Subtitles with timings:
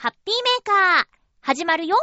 [0.00, 1.06] ハッピーメーカー、
[1.40, 1.96] 始まるよ。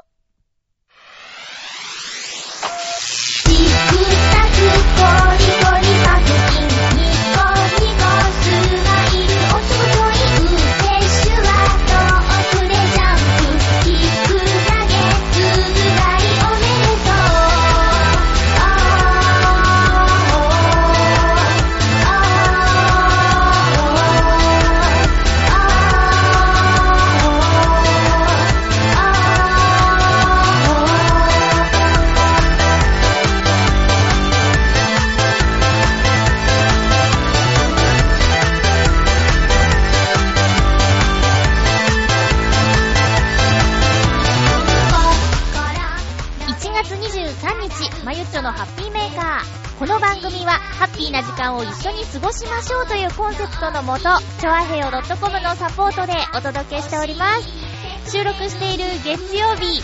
[51.45, 54.03] 間を一緒に過ごしましょうというコンセプトのもと、
[54.39, 57.33] ちょあへよ .com のサポートでお届けしておりま
[58.05, 58.11] す。
[58.11, 59.83] 収録している月曜日、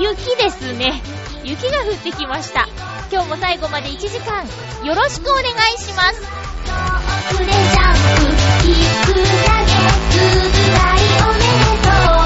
[0.00, 1.00] 雪ですね。
[1.44, 2.68] 雪が降ってきました。
[3.12, 4.44] 今日も最後まで1時間、
[4.84, 6.22] よろしくお願いします。
[7.30, 10.18] 遠くでジャンプキック投げつ
[10.52, 12.17] ぶらいおめでとう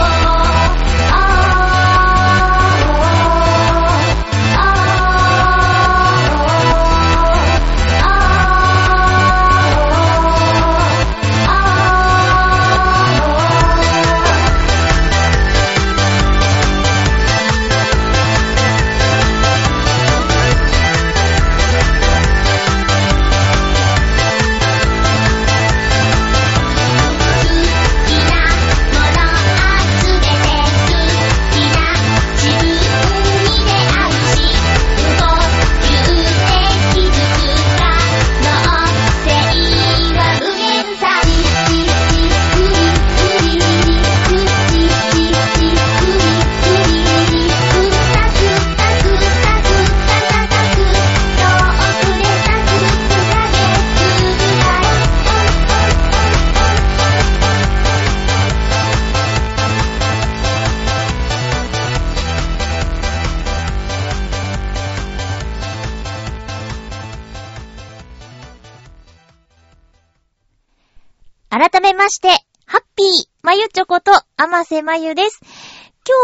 [73.93, 75.39] こと、あませまゆです。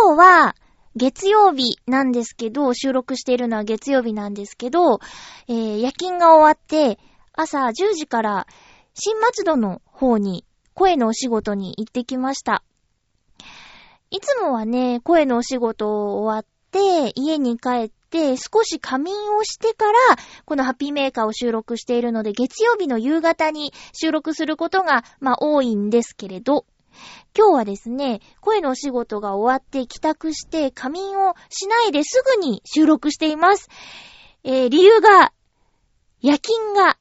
[0.06, 0.56] 今日は、
[0.96, 5.00] 月曜日なんですけど、収録しているのは月曜日なんですけど、
[5.48, 6.98] えー、夜勤が終わって、
[7.34, 8.46] 朝10時から、
[8.94, 12.62] 新松戸の方に、声のお仕事に行ってきました。
[14.08, 19.98] いつもはね、声のお仕事を終わって、家に帰って、少し仮眠をしてから、
[20.46, 26.64] このハッピーメーカーを収録しているので、月曜日の夕方に収録することが、まあ多いんですけれど、
[27.38, 33.68] 今日はですね、声のお仕事が終わって帰宅して仮眠をしないですぐに収録しています。
[34.42, 35.32] えー理由が、
[36.20, 36.98] 夜勤が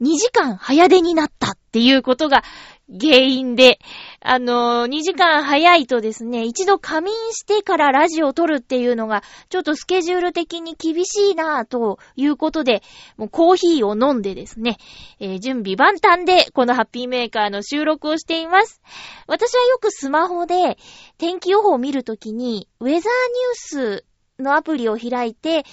[0.00, 2.42] 2時間早出になったっていうことが
[2.88, 3.80] 原因で、
[4.20, 12.82] あの、2時間早いとですね、一度仮眠してからラジオを撮るっていうのが、ちょっとスケジュール的に厳しいなぁということで、
[13.16, 14.78] もうコーヒーを飲んでですね、
[15.18, 18.80] えー準備万端でこのハッピーメーカーの収録をしています。
[19.26, 20.78] 私はよくスマホで
[21.18, 24.04] 天気予報を見るときに、ウェザーニュース
[24.38, 25.64] のアプリを開いて、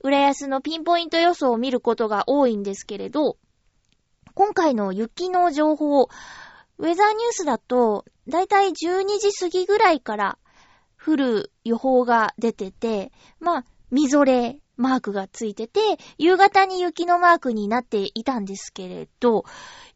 [0.00, 3.38] 浦安のピンポイント予想を見ることが多いんですけれど、
[4.34, 8.72] 今回の雪の情報、ウェザーニュースだと、だいたい12
[9.20, 10.38] 時過ぎぐらいから
[11.00, 15.80] 降る予報が出てて、まあ、みぞれマークがついてて、
[16.18, 19.44] 夕方に雪のマークになっていたんですけれど、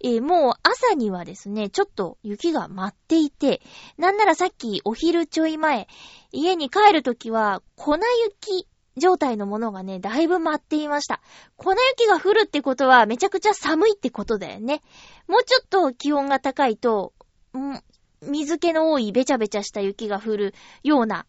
[0.05, 3.61] えーもう朝にはですね、ちょっと雪が舞っていて、
[3.97, 5.89] なんならさっきお昼ちょい前、
[6.31, 8.69] 家に帰るときは粉雪
[8.99, 11.21] 状態のものがね、だいぶ舞っていました。
[11.57, 14.83] 粉雪が降るってことはめちゃくちゃ寒いってことだよね。
[15.27, 17.13] もうちょっと気温が高いと、
[17.57, 17.83] ん
[18.23, 21.27] 水気の多いべちゃべちゃした雪が降るような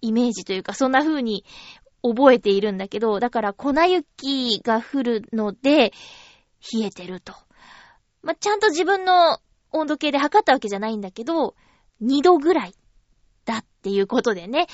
[0.00, 1.44] イメージというか、そんな風に
[2.02, 5.92] 覚えているんだけど、だから粉雪が降るので、
[6.72, 7.34] 冷えてると。
[8.22, 9.38] まあ、ちゃんと自分の
[9.70, 11.54] 温度計で測ったわけじゃないんだけど、
[12.02, 12.74] 2度ぐらい
[13.44, 14.66] だっていうことでね。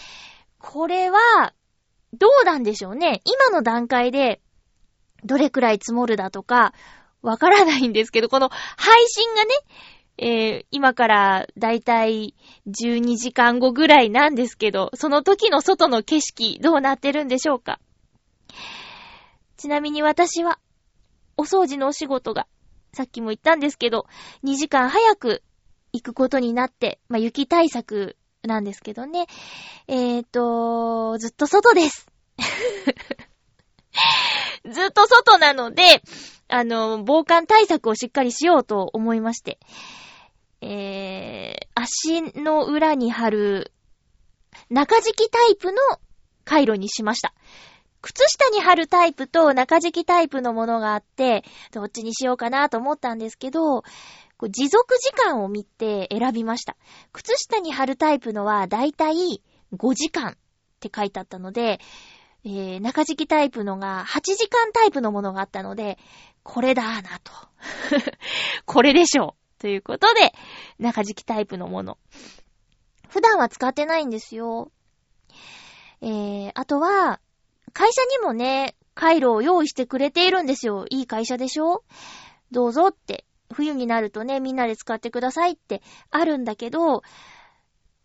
[0.58, 1.52] これは、
[2.14, 3.20] どうなんでしょうね。
[3.24, 4.40] 今の段階で、
[5.24, 6.74] どれくらい積もるだとか、
[7.22, 9.54] わからないんですけど、この配信がね、
[10.16, 12.34] えー今からだいたい
[12.68, 17.80] 12時間後ぐらいなんですけど、その時の外の景色どうなってるんでしょうか。
[19.56, 20.58] ちなみに私は、
[21.36, 22.46] お掃除のお仕事が、
[22.92, 24.06] さっきも言ったんですけど、
[24.44, 25.42] 2時間早く
[25.92, 29.26] 行くことになって、まあ、雪対策なんですけどね。
[29.88, 32.06] えーと、ずっと外です。
[34.70, 36.02] ずっと外なので、
[36.48, 39.58] あの、防寒対策をしっかりしようと思いまして。
[40.60, 43.72] えー、足の裏に貼る
[44.70, 45.78] 中敷きタイプの
[46.44, 47.34] 回路にしました。
[48.00, 51.42] 靴下に貼るタイプと中敷きタイプのものがあって、
[51.72, 53.82] どっちにしようかなと思ったんですけど、
[54.48, 56.76] 持続時間を見て選びました。
[57.12, 59.42] 靴下に貼るタイプのはだいたい
[59.74, 60.36] 5時間っ
[60.80, 61.80] て書いてあったので、
[62.44, 65.98] えー、中敷きタイプのが8時間タイプのものがあったので、
[66.42, 67.32] これだーなと。
[68.66, 69.60] これでしょう。
[69.60, 70.34] ということで、
[70.78, 71.98] 中敷きタイプのもの。
[73.08, 74.70] 普段は使ってないんですよ。
[76.02, 77.20] えー、あとは、
[77.72, 80.84] 会社にもね、回路を用意してくれているんですよ。
[80.90, 81.82] いい会社でしょ？
[82.50, 83.24] どうぞって。
[83.52, 87.02] 冬になるとね、みんなで使ってくださいってあるんだけど、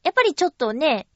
[0.04, 1.08] やっぱりちょっとね、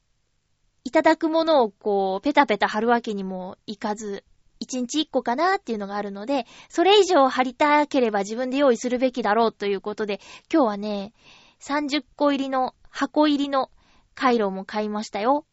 [0.84, 4.24] いただくものをこう、ペタペタ貼るわけにもいかず、
[4.60, 10.20] 一日一個かなっていうのがあるので、それ以上貼りたければ自分で用意するべきだろうということで、
[10.52, 11.12] 今日はね、
[11.60, 13.70] 30個入りの箱入りの
[14.14, 15.46] 回路も買いましたよ。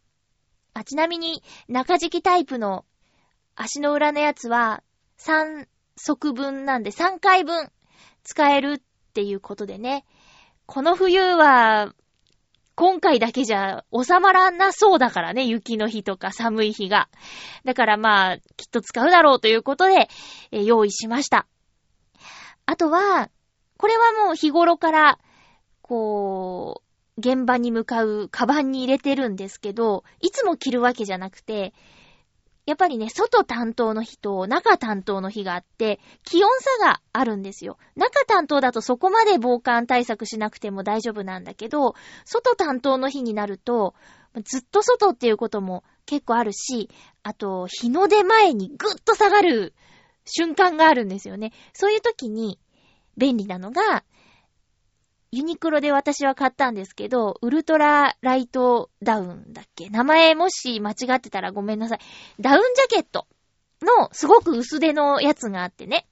[0.73, 2.85] あ、ちなみに中敷きタイプの
[3.55, 4.83] 足の裏のやつは
[5.17, 7.71] 3足分なんで3回分
[8.23, 8.81] 使えるっ
[9.13, 10.05] ていうことでね。
[10.65, 11.93] この冬は
[12.75, 17.09] 今回だけじゃ収まらなそうだからね、雪の日とか寒い日が。
[17.65, 20.09] だからまあ、きっと使うだろうということで、
[20.51, 21.47] え用意しました。
[22.65, 23.29] あとは、
[23.77, 25.19] これはもう日頃から、
[25.81, 26.81] こ
[27.17, 31.73] う、現場に向かうカバンに入れてるんですけど、いつも着るわけじゃなくて、
[32.71, 37.77] やっぱりね、外担当の日と中担当の日があって、気温差があるんですよ。
[37.97, 43.93] 中担当だとそこまで防寒対策しなくても大丈夫なんだけど、外担当の日になると、
[44.45, 46.89] ずっと外っていうことも結構あるし、
[47.23, 49.73] あと、日の出前にぐっと下がる
[50.23, 51.51] 瞬間があるんですよね。
[51.73, 52.57] そういう時に
[53.17, 54.05] 便利なのが、
[55.31, 59.89] ユニクロで私は買ったんですけど、ウルトラライトダウンだっけ？
[59.89, 61.99] 名前もし間違ってたらごめんなさい。
[62.41, 63.27] ダウンジャケット
[63.81, 66.05] のすごく薄手のやつがあってね。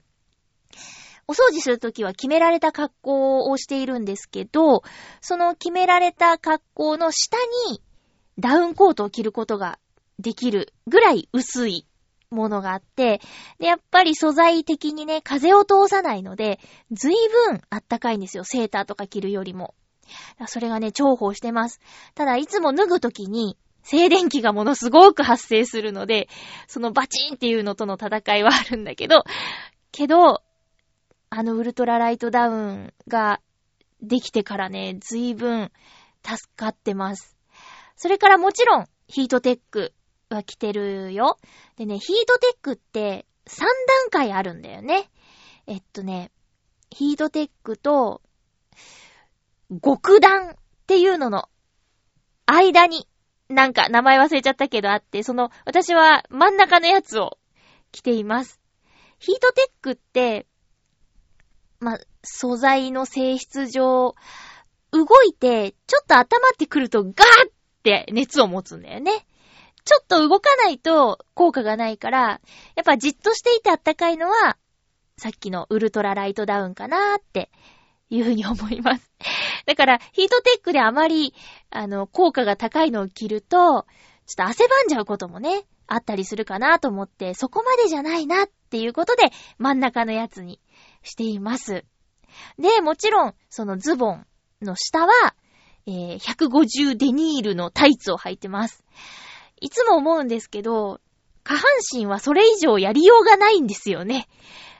[1.27, 4.83] お掃除するときは決められた格好をしているんですけど、
[5.19, 7.38] その決められた格好の下
[7.69, 7.81] に
[8.39, 9.80] ダウンコートを着ることが
[10.18, 11.86] できるぐらい薄い
[12.31, 13.22] ものがあって、
[13.60, 16.60] で、やっぱり素材的にね、風を通さないので、
[16.92, 17.16] ずい
[17.50, 18.44] ぶんあったかいんですよ。
[18.44, 19.74] セーターとか着るよりも。
[20.48, 21.80] それがね、重宝してます。
[22.16, 26.28] ただ、いつも脱ぐときに、静電気がものすごく発生するので、
[26.68, 29.24] そのバチンっていうのとの戦いはあるんだけど、
[29.92, 30.44] けど、
[31.32, 33.40] あのウルトラライトダウンが
[34.02, 35.72] できてからね、ずいぶん
[36.24, 37.38] 助かってます。
[37.96, 39.94] それからもちろん、ヒートテック
[40.36, 41.38] は着てるよ。
[41.76, 43.70] でね、ヒートテックって3段
[44.12, 45.10] 階あるんだよね。
[45.68, 46.31] えっとね、
[46.92, 48.22] ヒートテックと
[49.84, 50.56] 極暖っ
[50.88, 51.50] ていうのの
[52.46, 53.08] 間に、
[53.50, 57.38] なんか名前忘れちゃったけどあって、その私は真ん中のやつを
[57.92, 58.60] 着ています。
[59.20, 60.46] ヒートテックって、
[61.80, 64.16] ま、素材の性質上、
[64.92, 67.52] 動いて、ちょっと温まってくるとガーっ
[67.84, 69.25] て熱を持つんだよね。
[69.89, 72.19] ちょっと動かないと効果がないから、
[72.75, 74.55] やっぱじっとしていてあったかいのは、
[75.17, 77.50] さっきのウルトラライトダウンかなーって
[78.12, 79.12] いうふうに思います。
[79.65, 81.34] だから、ヒートテックであまり、
[81.72, 83.86] あの、効果が高いのを着ると、ちょっ
[84.36, 90.60] と汗ばんじゃうこともね、あったりするかなと思って、そこまでじゃないなっていうことで、真ん中のやつに
[91.01, 91.84] しています。
[92.60, 94.27] で、もちろん、そのズボン
[94.62, 95.36] の下は、
[95.88, 98.84] えー、150デニールのタイツを履いてます。
[99.62, 101.00] いつも思うんですけど、
[101.44, 104.28] 下半身はそれ以上やりようがないんですよね。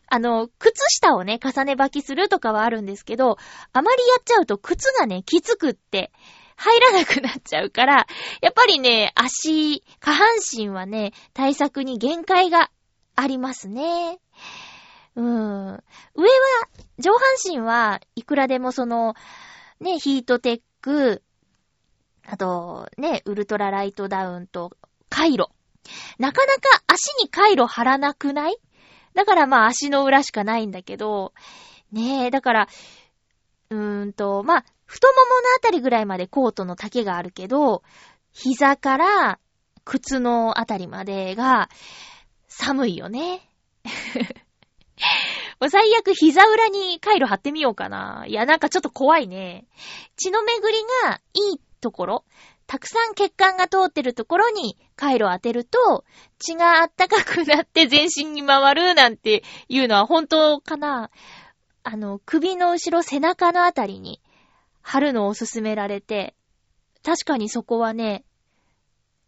[0.08, 3.38] あの、靴下をね、重ね履きするとかはあるんですけど、
[3.74, 6.12] あまりやっちゃうと靴がね、きつくって、
[6.56, 8.06] 入らなくなっちゃうから、
[8.42, 12.70] やっぱりね、足、下半身はね、対策に限界が
[13.16, 14.20] ありますね。
[15.16, 15.28] うーん。
[15.28, 15.84] 上は、
[16.98, 19.16] 上半身はいくらでもその、
[19.80, 21.24] ね、ヒートテック、
[22.32, 24.78] あと、ね、ウルトラライトダウンと、
[25.10, 25.50] カイロ。
[26.20, 28.58] なかなか足にカイロ貼らなくない？
[29.16, 31.34] だからまあ足の裏しかないんだけど、
[31.92, 32.68] ねえ、だから、
[33.72, 35.26] うーんと、まあ、太ももの
[35.58, 37.82] あたりぐらいまでコートの丈があるけど、
[38.32, 39.40] 膝から
[39.84, 41.70] 靴のあたりまでが
[42.48, 43.42] 寒いよね。
[45.60, 48.26] もう最悪膝裏に回路貼ってみようかな。
[48.28, 49.68] いや、なんかちょっと怖いね。
[50.16, 52.26] 血の巡りがいいっところ、
[52.68, 56.06] たくさん血管が通ってるところに回路を当てると、
[56.38, 61.10] 血があったかくなって全身に回るなんていうのは本当かな
[61.84, 64.22] あの、首の後ろ背中のあたりに
[64.82, 66.36] 貼るのを勧められて、
[67.04, 68.24] 確かにそこはね、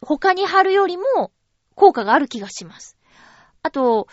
[0.02, 1.32] 他に貼るよりも
[1.76, 2.98] 効果がある気がします。
[3.64, 4.08] あと、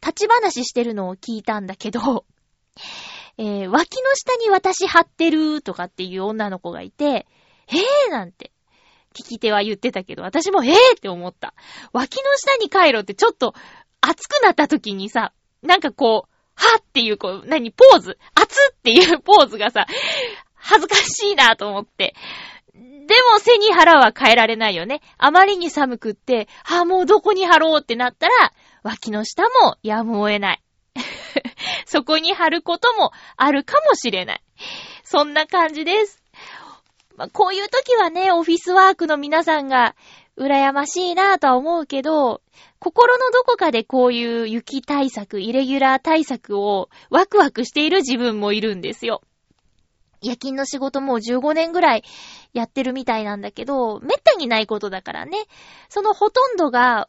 [0.00, 2.24] 立ち話してるのを聞いたんだけど、
[3.38, 7.26] えー、脇の下に私貼ってるとかっていう女の子がいて、
[7.66, 7.78] へ
[8.08, 8.52] えなんて、
[9.12, 11.54] 聞き手は言ってたけど、私もへえって思った。
[11.92, 13.54] 脇の下に回路ってちょっと
[14.00, 18.18] 熱くなった時にさ、なんかこう、はっていう、こう、何、ポーズ？
[18.34, 19.86] 熱っていう ポーズがさ、
[20.54, 22.14] 恥ずかしいなと思って。
[22.74, 25.00] でも背に腹は変えられないよね。
[25.18, 28.52] あまりに寒くって、あ、もうどこに貼ろうってなったら、
[28.82, 30.62] 脇の下もやむを得ない。
[31.86, 34.42] そこに貼ることもあるかもしれない。
[35.04, 36.21] そんな感じです。
[37.16, 39.94] まあ、こういう時はね、オフィスワークの皆さんが
[40.36, 42.40] 羨ましいなぁとは思うけど、
[42.78, 49.22] 心のどこかでこういう雪対策、イレギュラー対策をワクワクしている自分もいるんですよ。
[50.22, 52.04] 夜勤の仕事もう15年ぐらい
[52.52, 55.36] やってるみたいなんだけど、めったにないことだからね。
[55.88, 57.08] そのほとんどが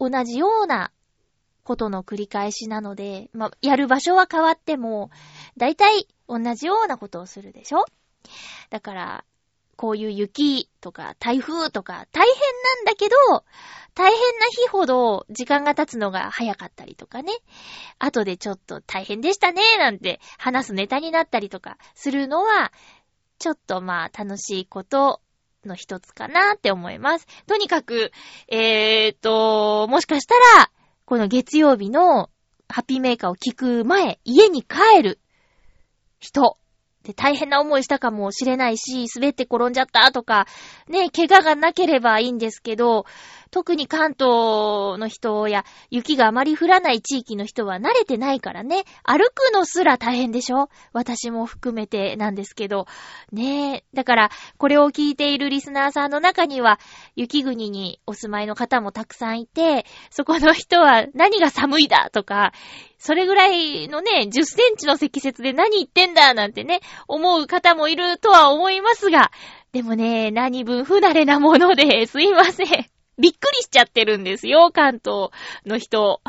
[0.00, 0.90] 同じような
[1.62, 5.10] ことの繰り返しなので、まあ、やる場所は変わっても、
[5.56, 7.84] だいたい同じようなことをするでしょ？
[8.70, 9.24] だから、
[9.78, 12.34] こういう雪とか台風とか大変
[12.76, 13.14] なんだけど、
[13.94, 17.32] 大変な日ほど時間が経つのが早かったりとかね。
[18.00, 22.72] 後でちょっと大変でしたね、なんて話すネタになったりとかするのは、
[23.38, 25.20] ちょっとまあ楽しいこと
[25.64, 27.28] の一つかなって思います。
[27.46, 28.10] とにかく、
[28.48, 30.72] えーと、もしかしたら、
[31.04, 32.30] この月曜日の
[32.68, 35.20] ハッピーメーカーを聞く前、家に帰る
[36.18, 36.58] 人
[37.04, 40.46] で、大変な思いしたかもしれないし、滑って転んじゃったとか、
[40.88, 43.06] ね、怪我がなければいいんですけど、
[43.50, 50.68] 特に関東の人や雪があまり降らない地域の人は慣れてないからね、歩くのすら大変でしょ？
[50.92, 52.86] 私も含めてなんですけど。
[53.32, 53.84] ねえ。
[53.94, 56.78] だから、これを聞いているリスナーさんの中には、
[57.16, 62.52] 雪国にお住まいの方もたくさんいて、そこの人は何が寒いだとか、
[62.98, 69.30] それぐらいのね、10センチの積雪で何言ってんだなんてね、思う方もいるとは思いますが、
[69.72, 72.97] でもね、何分不慣れなものですいません。
[73.18, 75.30] びっくりしちゃってるんですよ、関東
[75.66, 76.20] の人。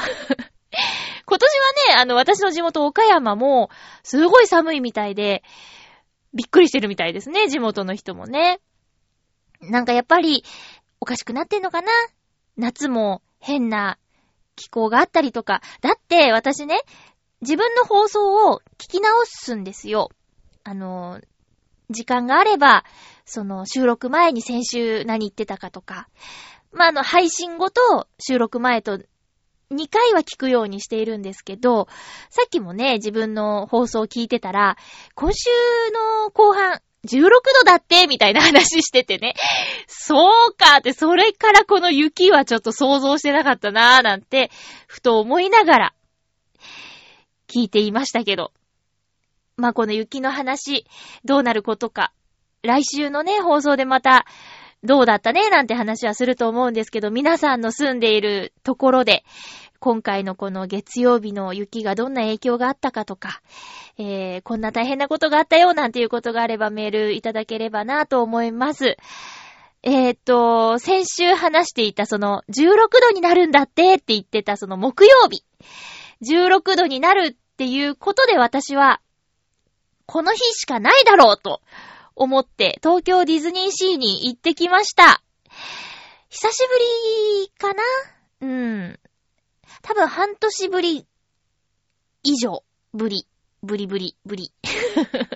[1.25, 1.51] 今年
[1.89, 3.69] はね、あの、私の地元岡山も、
[4.03, 5.43] すごい寒いみたいで、
[6.33, 8.59] びっくりしてるみたいですね、地元の人もね。
[9.61, 10.43] なんかやっぱり、
[10.99, 11.91] おかしくなってんのかな？
[12.57, 13.97] 夏も変な
[14.55, 15.61] 気候があったりとか。
[15.81, 16.81] だって、私ね、
[17.41, 20.09] 自分の放送を聞き直すんですよ。
[20.63, 21.21] あの、
[21.89, 22.83] 時間があれば、
[23.25, 26.09] その収録前に先週何言ってたかとか、
[26.71, 28.99] まあ、あの、配信後と収録前と
[29.71, 31.87] 2回は聞くようにしているんですけど、
[32.29, 34.77] さっきもね、自分の放送を聞いてたら、
[35.15, 35.49] 今週
[36.23, 39.35] の後半、16度だってみたいな話しててね。
[39.87, 44.51] そうかって、それからこの雪はちょっと想像してなかったなーなんて、
[44.87, 45.93] ふと思いながら、
[47.47, 48.51] 聞いていましたけど。
[49.55, 50.85] まあ、この雪の話、
[51.25, 52.11] どうなることか。
[52.63, 54.25] 来週のね、放送でまた、
[54.83, 55.49] どうだったね？
[55.49, 59.23] なんて話はすると思うんですけど、皆さんの住んでいるところで、
[59.79, 63.41] 今回のこの月曜日の雪がどんな影響があったかとか、
[63.97, 68.97] えー、こんな大変なことがあったよなんていうことがあればメールいただければなと思います。
[69.81, 75.43] えー、っと、先週話していたその16度になるんだってって言ってたその木曜日。
[76.21, 78.99] 16度になるっていうことで私は、
[80.05, 81.61] この日しかないだろうと
[82.19, 85.23] 思って東京ディズニーシーに行ってきました。
[86.29, 87.83] 久しぶりかな？
[88.41, 88.99] うん。
[89.81, 91.07] 多分半年ぶり
[92.23, 93.25] 以上ぶり。
[93.63, 94.53] ぶりぶり、ぶり。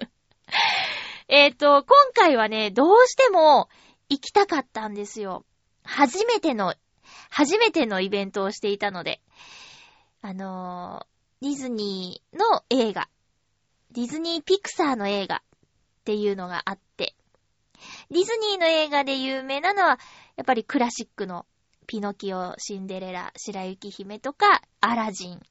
[1.29, 3.69] えっと、今回はね、どうしても
[4.09, 5.45] 行きたかったんですよ。
[5.83, 6.75] 初めての、
[7.29, 9.21] 初めてのイベントをしていたので。
[10.21, 13.09] あのー、ディズニーの映画。
[13.91, 15.43] ディズニーピクサーの映画。
[16.03, 17.15] っていうのがあって、
[18.11, 19.99] ディズニーの映画で有名なのは、
[20.35, 21.45] やっぱりクラシックの
[21.87, 25.41] ピノキオ、シンデレラ、白雪姫とか、アラジン、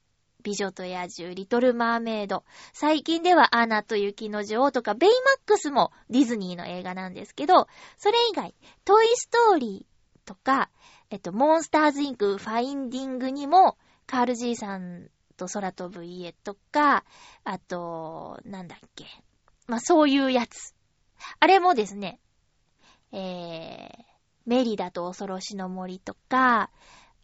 [0.43, 2.45] 美女と野獣、リトルマーメイド。
[2.75, 7.67] 最近ではアナと雪の女王とか、ベイマックスもディズニーの映画なんですけど、
[7.97, 8.55] それ以外、
[8.85, 10.71] トイストーリーとか、
[11.09, 17.05] えっと、モンスターズインク、ファインディングにも、カール・ジーさんと空飛ぶ家とか、
[17.45, 19.07] あと、なんだっけ。
[19.73, 20.75] まあ、そういうやつ。
[21.41, 22.21] あれもですね、
[23.11, 23.91] えー、
[24.45, 26.69] メリダと恐ろしの森とか、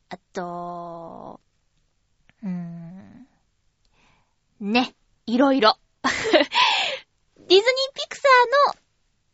[0.09, 1.43] あと、
[2.43, 3.27] うーん、
[4.61, 4.95] ね、
[5.27, 5.77] いろいろ。
[6.03, 6.47] ディズ
[7.47, 8.81] ニーピクサーの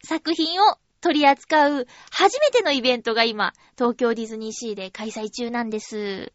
[0.02, 6.32] 作品を取り扱う初めてのイベントが今、東京ディズニーシーで開催中なんです。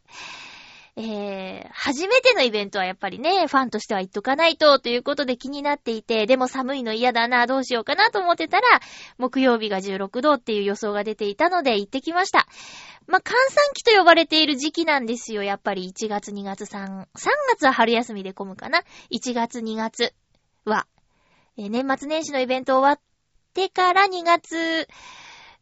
[0.96, 8.82] えー、初めてのイベントはやっぱりね、ファンとしては言っとかないと、ということで気になっていて、でも寒いの嫌だな、どうしようかなと思ってたら、
[9.18, 12.48] 木曜日が16度っていう予想が出ていたので行ってきました。
[13.08, 15.42] まあ、寒暖期と呼ばれている時期なんですよ。
[15.42, 17.06] やっぱり1月、2月、3、3
[17.50, 18.84] 月は春休みで混むかな。
[19.12, 20.14] 1月、2月
[20.66, 20.86] は、
[21.58, 23.02] えー年末年始のイベント終わっ
[23.54, 24.88] てから2月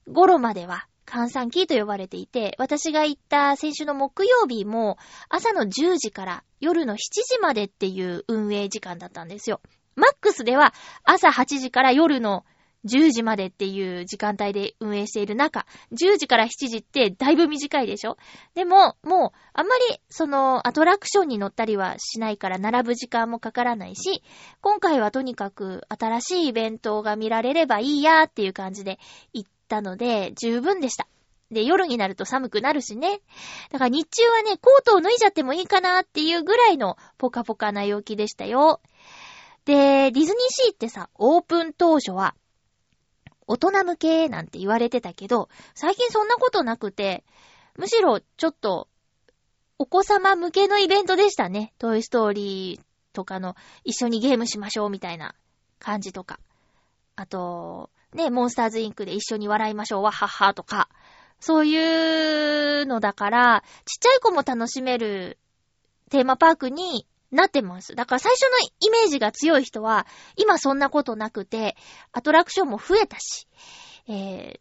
[0.07, 4.97] 頃までは、閑散期と呼ばれていて、私が行った先週の木曜日も、
[5.29, 9.61] 朝の10時から夜の7時までっていう運営時間だったんですよ。
[9.95, 10.73] マックスでは
[11.03, 12.45] 朝8時から夜の
[12.85, 18.17] 10時までっていう時間帯で運営している中、10時から7時ってだいぶ短いでしょ？
[18.53, 24.23] でも、もう、あんまり、その、アトラクションに乗ったりはしないから、並ぶ時間もかからないし、
[24.61, 28.99] 今回はとにかく新しいイベントが見られればいいやっていう感じで
[29.33, 31.07] 行ってたので、十分でした。
[31.51, 33.21] で、夜になると寒くなるしね。
[33.71, 38.81] だから日中はね、コートを脱いじゃってもいいかなっていうぐらいのポカポカな陽気でしたよ。
[39.65, 42.35] で、ディズニーシーってさ、オープン当初は、
[43.47, 47.23] 大人向けなんて言われてたけど、最近そんなことなくて、
[47.77, 48.89] むしろちょっと、
[49.79, 51.73] お子様向けのイベントでしたね。
[51.77, 55.35] トイストーリーとかの一緒にゲームしましょうみたいな
[55.79, 56.39] 感じとか。
[57.15, 60.89] あと、ね、モンスターズインクで一緒に笑いましょうわはっはとか。
[61.39, 65.37] そういうのだから、ちっちゃい子も楽しめる
[66.09, 67.95] テーマパークになってます。
[67.95, 71.77] だから最初のイメージが強い人は、今そんなことなくて、
[72.11, 73.47] アトラクションも増えたし、
[74.07, 74.59] えー、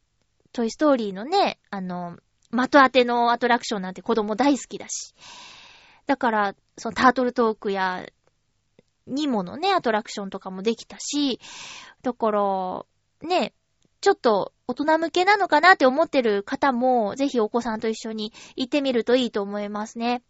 [0.52, 2.18] トイストーリーのね、あの、
[2.50, 5.14] 的当てのアトラクションなんて子供大好きだし。
[6.06, 8.06] だから、そのタートルトークや、
[9.06, 11.40] ニモのね、アトラクションとかもできたし、
[12.02, 12.84] だから、
[13.26, 13.54] ね、
[14.00, 20.22] ちょっと大人向けなのかなって思ってる方も、ぜひお子さんと一緒に行ってみるといいと思いますね。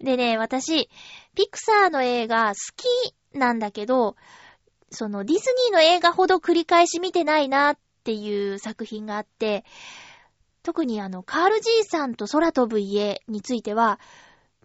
[0.00, 0.88] でね、私、
[1.34, 4.16] ピクサーの映画好きなんだけど、
[4.90, 9.64] そのディズニーの映画ほど繰り返し見てないなっていう作品があって、
[10.62, 14.00] 特にあの、カール爺さんと空飛ぶ家については、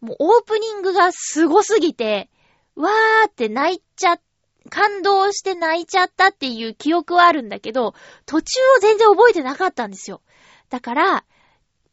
[0.01, 2.29] もうオープニングがすごすぎて、
[2.75, 4.21] わーって泣いちゃっ、
[4.69, 7.95] 感動して泣いちゃったっていう記憶はあるんだけど、
[8.25, 10.21] 途中を全然覚えてなかったんですよ。
[10.69, 11.25] だから、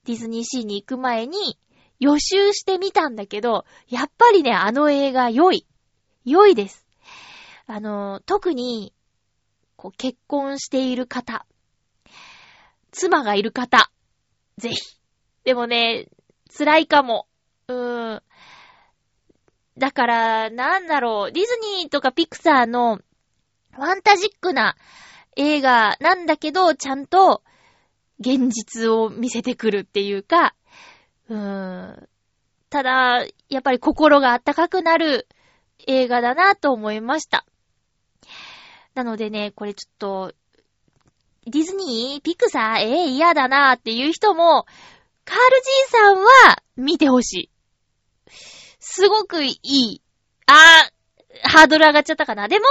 [0.05, 1.59] ディズニーシーに行く前に
[1.99, 5.67] 予習してみたんだけど、やっぱりね、あの映画良い。
[6.25, 6.87] 良いです。
[7.67, 8.93] あの、特に、
[9.77, 11.47] こう、結婚している方、
[12.91, 13.91] 妻がいる方、
[14.59, 14.77] ぜひ。
[15.45, 16.09] でもね、
[16.57, 17.27] 辛いかも。
[17.69, 18.23] うーん。
[19.79, 22.97] だから、なんだろう、ディズニーとかピクサーの
[23.73, 24.77] ファンタジックな
[25.37, 27.43] 映画なんだけど、ちゃんと
[28.19, 30.55] 現実を見せてくるっていうか、
[31.29, 32.09] うーん。
[32.71, 35.29] ただ、やっぱり心があったかくなる
[35.87, 37.47] 映画だなと思いました。
[38.95, 40.35] なのでね、これちょっと、
[41.47, 44.67] ディズニーピクサーええ嫌だなーっていう人も、
[45.25, 45.41] カール
[45.87, 47.51] 爺さんは見てほしい。
[48.91, 50.03] すごくいい。
[50.47, 52.49] あー、ハードル上がっちゃったかな。
[52.49, 52.65] でも、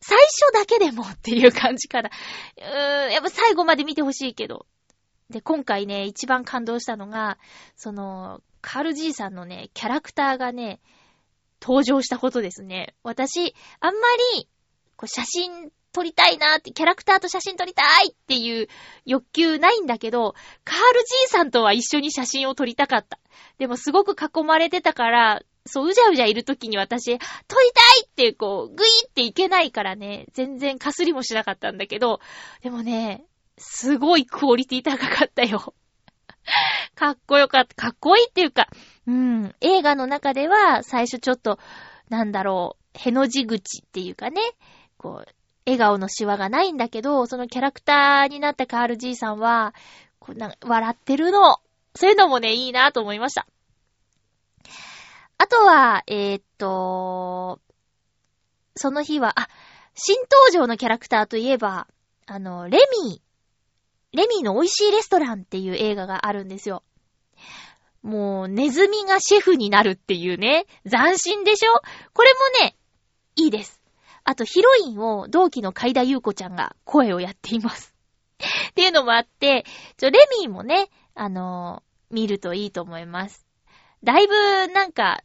[0.00, 2.10] 最初だけでもっていう感じかな。
[2.56, 4.66] うーん、やっぱ最後まで見てほしいけど。
[5.30, 7.38] で、今回ね、一番感動したのが、
[7.76, 10.80] その、カール爺さんのね、キャラクターがね、
[11.62, 12.96] 登場したことですね。
[13.04, 14.00] 私、あんま
[14.34, 14.48] り、
[14.96, 18.68] こう、写真撮りたいなーって、キャラクターと写真撮りたいっていう
[19.06, 23.18] 欲求ないんだけど、カール爺さんとは一緒に写真を撮りたかった。
[23.58, 27.20] でもすごく囲まれてたから、そう、うじゃうじゃいるときに私、撮りた
[28.00, 32.20] いって、こう、グイっていけないからね、全然かすりもしなかったんだけど、
[32.62, 33.24] でもね、
[33.56, 35.74] すごいクオリティ高かったよ。
[36.94, 37.74] かっこよかった。
[37.74, 38.68] かっこいいっていうか、
[39.06, 41.58] うん、映画の中では最初ちょっと、
[42.08, 44.40] なんだろう、への字口っていうかね、
[44.98, 45.34] こう、
[45.66, 49.74] 笑顔のシワがないんだけど、そのキャラクターになったカール爺さんは、
[50.18, 51.58] こうな笑ってるの。
[51.94, 53.46] そういうのもね、いいなと思いました。
[55.38, 57.60] あとは、えー、っと、
[58.76, 59.48] その日は、あ、
[59.94, 61.86] 新登場のキャラクターといえば、
[62.26, 64.16] あの、レミー。
[64.16, 66.82] レミーの美味しいレストランっていう映画があるんですよ。
[68.02, 71.70] もう、ネズミがシェフになるっていうね、斬新でしょ？
[72.12, 72.76] これもね、
[73.36, 73.80] いいです。
[74.24, 77.94] あと、ヒロインを同期の海田優子ちゃんが声をやっています。
[78.70, 79.64] っていうのもあって、
[79.96, 83.44] ちょ、レミーもね、あのー見るといいと思います。
[84.04, 85.22] だいぶ、なんか、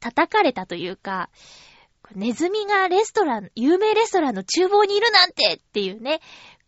[0.00, 1.30] 叩かれたというか、
[2.14, 6.20] ネズミがレストラン、有名レストランの厨房にいるなんてっていうね、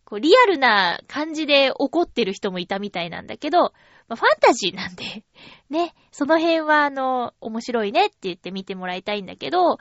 [0.05, 3.73] こうリアルな感じで怒ってる人もいたみたいなんだけど、
[4.07, 5.25] まあ、ファンタジーなんで、
[5.69, 9.77] ね、その辺はあの、面白いねって言って見てもらいたいんだけど、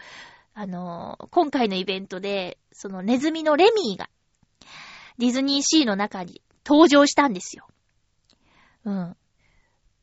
[0.57, 4.09] あの、今回のイベントで、そのネズミのレミーが、
[5.19, 7.67] ディズニーシーの中に登場したんですよ。
[8.85, 9.17] うん。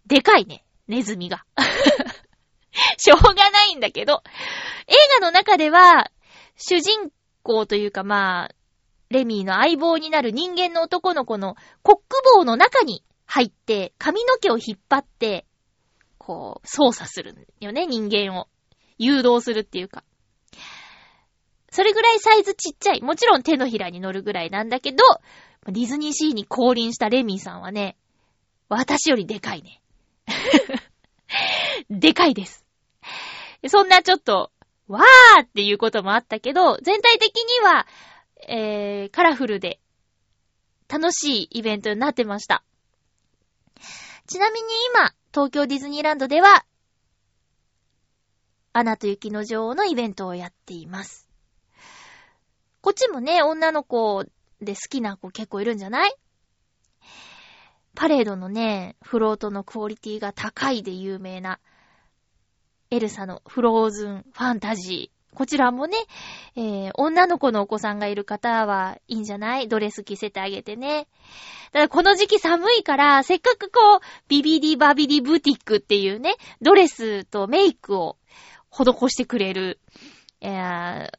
[0.06, 1.46] でかいね、ネズミが。
[2.98, 4.24] しょうがないんだけど、
[4.88, 6.12] 映画の中では、
[6.58, 7.12] 主人
[7.44, 8.56] 公というかまあ、
[9.10, 15.46] レミーの相棒になる人間の男の子のコック棒の中に入って、髪の毛を引っ張って、
[16.18, 18.50] こう、操作するんよね、人間を。
[18.98, 20.04] 誘導するっていうか。
[21.72, 23.02] それぐらいサイズちっちゃい。
[23.02, 25.04] もちろん手のひらに乗るぐらいなんだけど、
[25.68, 27.96] ディズニーシーに降臨したレミーさんはね、
[28.68, 29.82] 私よりでかいね。
[31.90, 32.66] でかいです。
[33.68, 34.52] そんなちょっと、
[34.88, 37.88] わーっていうこともあったけど、全体的には、
[38.48, 39.80] えー、カラフルで、
[40.90, 42.64] 楽しいイベントになってました。
[44.28, 46.66] ちなみに今、東京ディズニーランドでは、
[48.74, 51.31] アナと雪の女王のイベントをやっています。
[52.82, 54.24] こっちもね、女の子
[54.60, 56.16] で好きな子結構いるんじゃない？
[57.94, 61.60] パレードのね、フロートのクオリティが高いで有名な、
[62.90, 65.38] エルサのフローズンファンタジー。
[65.38, 65.98] こちらもね、
[66.56, 69.68] えー、女の子のお子さんがいる方はいいんじゃない？
[69.68, 71.08] ドレス着せてあげてね。
[71.72, 78.18] ただこの時期寒いから、せっかくこう、ビビリバビリブティックっていうね、ドレスとメイクを
[78.72, 79.80] 施してくれる、
[80.42, 81.10] えー、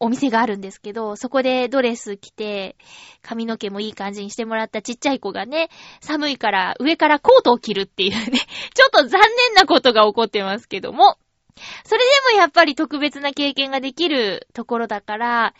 [0.00, 2.76] お店があるんですけど、そこでドレス着て、
[3.20, 5.68] 髪の毛もいい感じにしてもらったちっちゃい子がね、
[6.00, 8.24] 寒いから上からコートを着るっていうね、
[8.74, 11.18] ちょっと残念なことが起こってますけども、
[11.84, 15.54] それでもやっぱり特別な経験ができるところだから、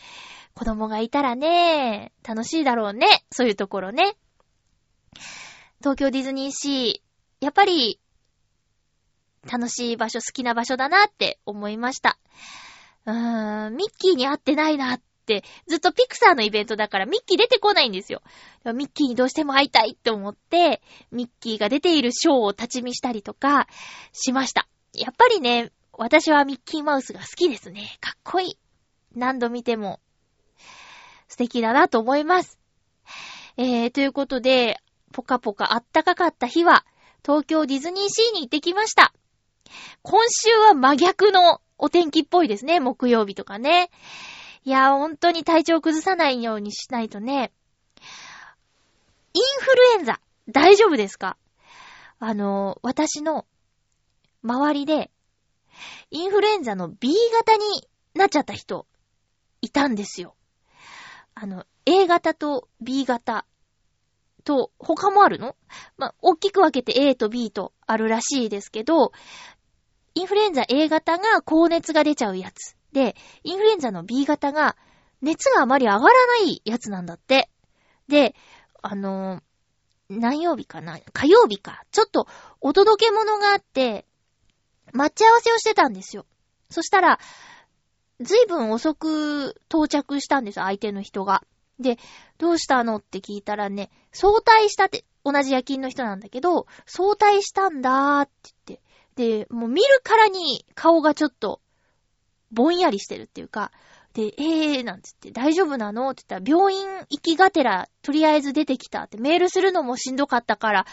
[0.54, 4.16] 子供がいたらね、楽しいだろうね、そういうところね。
[5.80, 8.00] 東京ディズニーシー、やっぱり、
[9.50, 12.18] 楽しい場所、好きな場所だなって思いました。
[13.06, 18.22] うーん、ミッキーに会ってないなって、ずっとピクサーのイベントだからミッキー出てこないんですよ。
[18.64, 20.82] ミッキーにどうしても会いたいって思って、
[21.12, 23.68] ミッキーが出ているショーを立ち見したりとか
[24.12, 24.68] しました。
[24.92, 27.98] やっぱりね、私はミッキーマウスが好きですね。
[28.00, 28.58] かっこいい。
[29.14, 30.00] 何度見ても
[31.28, 32.58] 素敵だなと思います。
[33.56, 34.78] えー、ということで、
[35.12, 36.84] ポカポカあったかかった日は、
[37.24, 39.12] 東京ディズニーシーに行ってきました。
[40.02, 43.90] 今週は真逆のお天気っぽいですね、木曜日とかね。
[44.64, 47.52] いや、本当に体調崩さないようにしないとね。
[49.32, 51.36] インフルエンザ、大丈夫ですか？
[52.18, 53.46] あの、私の
[54.42, 55.10] 周りで、
[56.10, 58.86] インフルエンザの B 型になっちゃった人、
[59.62, 60.34] いたんですよ。
[61.34, 63.46] あの、A 型と B 型
[64.44, 65.56] と、他もあるの？
[65.96, 69.12] ま、大きく分けて A と B とあるらしいですけど、
[70.20, 72.76] インフルエンザ A 型が高熱が出ちゃうやつ。
[72.92, 74.76] で、インフルエンザの B 型が
[75.22, 77.48] 熱があまり上がらないやつなんだって。
[78.06, 78.34] で、
[78.82, 79.40] あの
[80.10, 80.98] 何曜日かな？
[81.14, 81.84] 火曜日か。
[81.90, 82.26] ちょっと
[82.60, 84.04] お届け物があって、
[84.92, 86.26] 待ち合わせをしてたんですよ。
[86.68, 87.18] そしたら、
[88.20, 91.42] ずいぶん遅く到着したんです、相手の人が。
[91.78, 91.96] で、
[92.36, 92.96] どうしたの？
[92.96, 98.32] って聞いたらね、早退したって、同じ夜勤の人なんだけど、早退したんだーって
[98.66, 101.60] 言って、で、もう見るからに顔がちょっと、
[102.52, 103.70] ぼんやりしてるっていうか、
[104.12, 110.86] で、えー、なんつって、大丈夫なのって言ったら、病院行きがてら、とりあえず出てきたって、メールするのもしんどかったから、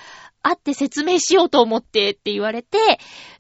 [0.44, 2.78] 会って説明しようと思ってって言われて、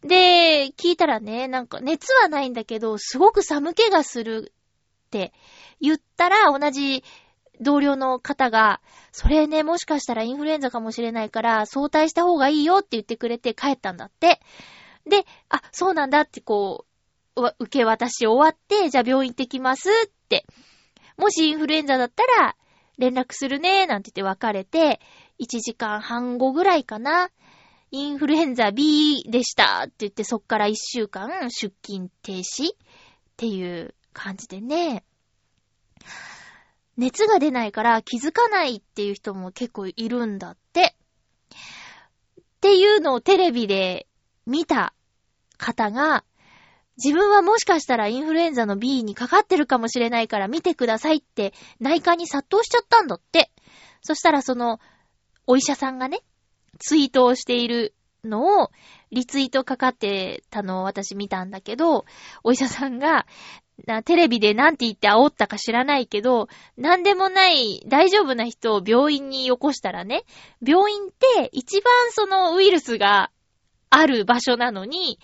[0.02, 4.52] で、聞いたらね、なんか熱はないんだけど、すごく寒気がする
[5.08, 5.32] って
[5.80, 7.04] 言ったら、同じ
[7.62, 14.39] 同僚の方が、それね、もしかしたらインフルエンザかもしれないから、早退した方がいいよって言ってくれて帰ったんだって。
[15.06, 16.86] で、あ、そうなんだってこ
[17.36, 20.46] う、受け渡し終わって、じゃあ病院行ってきますって。
[21.17, 22.56] もしインフルエンザだったら、
[22.98, 25.00] 連絡するね、なんて言って別れて、
[25.39, 27.30] 1時間半後ぐらいかな。
[27.91, 32.78] インフルエンザ B でしたって言って、そっから1週間出勤停止っ
[33.38, 35.04] ていう感じでね。
[36.97, 40.95] 熱が出ないから気づかないっていう人も結構いるんだって。
[42.39, 44.07] っていうのをテレビで
[44.45, 44.93] 見た
[45.57, 46.23] 方が、
[46.97, 53.51] 自分はもしかしたらインフルエンザの B にかかってるかもしれないから見てくださいって内科に殺到しちゃったんだって。
[54.01, 54.79] そしたらその、
[55.45, 56.21] お医者さんがね、
[56.79, 58.71] ツイートをしているのを、
[59.12, 62.05] リツイートかかってたのを私見たんだけど、
[62.43, 63.27] お医者さんが、
[63.86, 70.24] なテレビでなんて言って煽ったか知らないけど、なんでもない大丈夫な人を病院に起こしたらね、
[70.66, 73.32] 病院って一番そのウイルスが
[73.90, 75.20] ある場所なのに、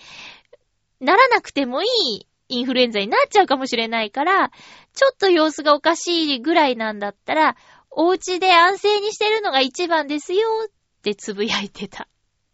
[0.99, 4.51] ならなくてもいいインフルエンザになっちゃうかもしれないから、
[4.93, 7.55] ちょっと様子がおかしいぐらいなんだったら、
[7.89, 12.07] お家で安静にしてるのが一番ですよってつぶやいてた。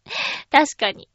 [0.49, 1.09] 確かに。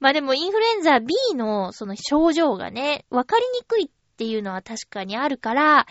[0.00, 5.86] まあでもインフルエンザ B のその症状がね、わかりにくいっっていうのは確かにあるから、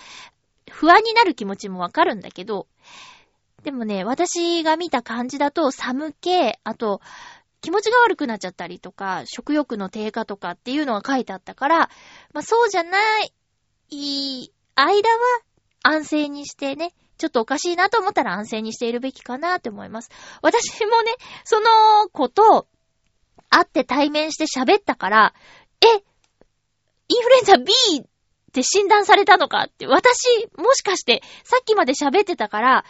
[0.69, 2.67] 不安になる気持ちもわかるんだけど、
[3.63, 7.01] でもね、私が見た感じだと寒気、あと、
[7.61, 11.77] 気持ちが悪くなっちゃったりとか、食欲の低下とかっていうのが書いてあったから、
[12.33, 13.33] まあそうじゃない、
[13.89, 15.41] いい間は
[15.83, 20.09] 安静にしてね、ちょっとおかしいなと思ったら安静にしているべきかなって思います。
[20.41, 21.11] 私もね、
[21.43, 22.67] その子と
[23.49, 25.33] 会って対面して喋ったから、
[25.81, 27.71] え、インフルエンザ B
[28.51, 32.85] って診断されたのかって、私、もしかしてさっきまで喋ってたから、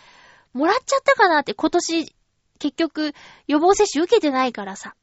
[0.54, 2.16] もらっちゃったかなって今年、
[2.60, 3.14] 結局、
[3.48, 4.96] 予防接種受けてないからさ。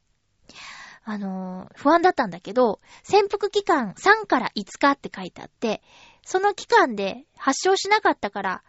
[1.05, 5.81] あのー不安だったんだけど、潜伏期間3から5日って書いてあって、
[6.23, 8.63] その期間で発症しなかったから、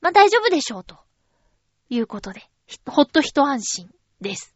[0.00, 0.96] まあ、大丈夫でしょう、と
[1.90, 2.42] いうことで、
[2.86, 4.54] ほっと一安心です。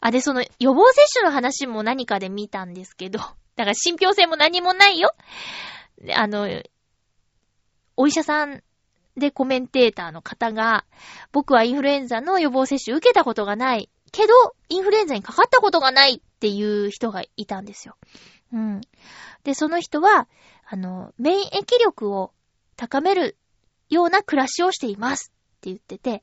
[0.00, 3.18] あ、で、その予防接種の話も何かで見たんですけど、
[3.56, 5.14] だから信憑性も何もないよ。
[5.98, 6.48] であの、
[7.96, 8.62] お医者さん
[9.16, 10.84] でコメンテーターの方が、
[11.32, 13.90] 僕はインフルエンザの予防接種受けたことがない。
[14.12, 14.32] けど、
[14.68, 17.96] インフルエンザにかかったことがないっていう人がいたんですよ。
[18.52, 18.80] うん。
[19.44, 20.28] で、その人は、
[20.68, 22.32] あの、免疫力を
[22.76, 23.36] 高める
[23.88, 26.22] ような暮らしをしていますって言ってて、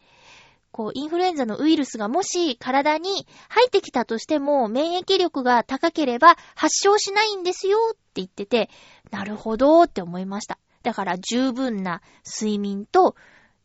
[0.74, 8.72] こう、インフルエンザのウイルスがもし体に入ってきたとしても、免疫力が高ければ発症しないんですよって言ってて、
[9.12, 10.58] なるほどって思いました。
[10.82, 13.16] だから十分な睡眠と、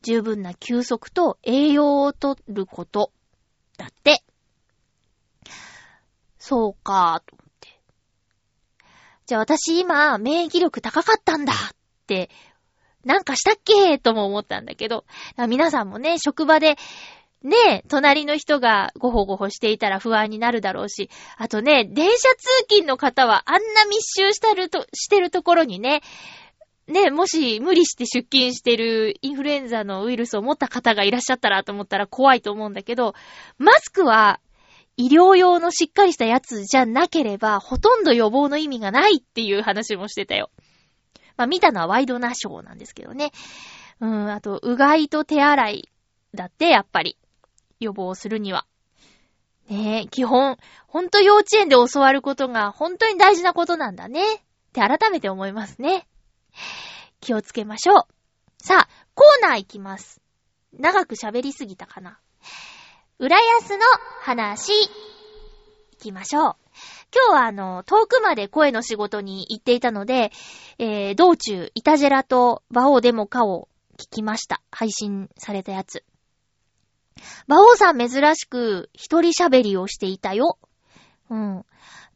[0.03, 3.11] 十分な休息と栄養をとること。
[3.79, 4.23] だって。
[6.39, 7.81] そうか、と思って。
[9.25, 11.57] じゃあ私今、免疫力高かったんだっ
[12.07, 12.29] て、
[13.05, 15.05] なんかしたっけとも思ったんだけど、
[15.49, 16.77] 皆さんもね、職場で、
[17.43, 26.03] ね、隣の人がごほごほしていたら不安になるだろうし、あとね、電車通勤の方はあんな密集してると、してるところにね、
[26.89, 33.15] ね、もし無理して出勤してるインフルエンザのウイルスを持った方がいらっしゃったらと思ったら怖いと思うんだけど、
[33.59, 34.41] マスクは
[34.97, 40.51] 医療用のしっかりしたやつじゃなければ、ほとんど予防の意味がないっていう話もしてたよ。
[41.39, 43.33] まあ見たのはワイドナショーなんですけどね。
[44.01, 45.89] うん、あと、うがいと手洗い
[46.35, 47.17] だって、やっぱり、
[47.81, 48.67] 予防するには。
[49.69, 54.35] ねえ、基本、ほんと幼稚園で教わることが本当に大事なことなんだね。
[54.35, 54.39] っ
[54.73, 56.07] て改めて思いますね。
[57.21, 58.03] 気をつけましょう。
[58.63, 60.21] さあ、コーナー行きます。
[60.73, 62.19] 長く喋りすぎたかな。
[63.19, 63.79] 浦安の
[64.23, 64.89] 話、行
[65.99, 66.57] きましょう。
[67.15, 70.31] 今日はあの、遠くまで声の仕事に行っていたので、
[70.79, 74.63] えー、道中、イタジェラとバオデモカを聞きました。
[74.71, 76.05] 配信されたやつ。
[77.47, 80.59] バオさん珍しく一人喋りをしていたよ。
[81.31, 81.65] うん。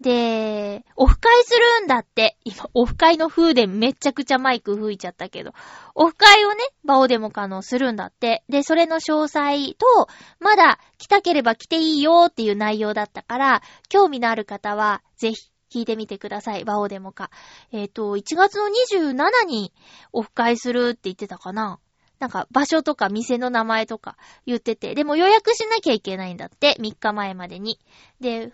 [0.03, 2.37] で、オフ会するんだって。
[2.45, 5.53] 今、オフ会の風でめちゃくちゃマイク吹いちゃったけど。
[5.95, 8.43] オフ会をね、バオデモカのするんだって。
[8.49, 10.09] で、それの詳細と、
[10.41, 16.65] まだ来たければ来ていいよっていう内容だったから、興味のある方は、ぜひ、聞いてみてください。
[16.65, 17.31] バオデモカ。
[17.71, 19.73] えっ、と、1月の27に
[20.13, 21.79] オフ会するって言ってたかな。
[22.23, 27.81] なんか場所とか店の名前とか言ってて、でも予約しなきゃいけないんだって、3日前までに。
[28.21, 28.53] で、増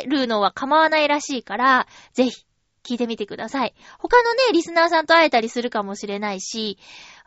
[0.00, 2.46] えるのは構わないらしいから、ぜひ
[2.82, 3.74] 聞いてみてください。
[3.98, 6.78] 他のね、リスナーさんと会えたりするかもしれないし、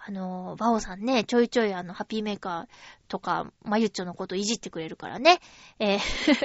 [0.08, 2.65] あの、バオさんね、ちょいちょいあの、ハピーメーカー
[3.08, 5.39] とか、まゆっちょのこといじってくれるからね。
[5.78, 6.00] えー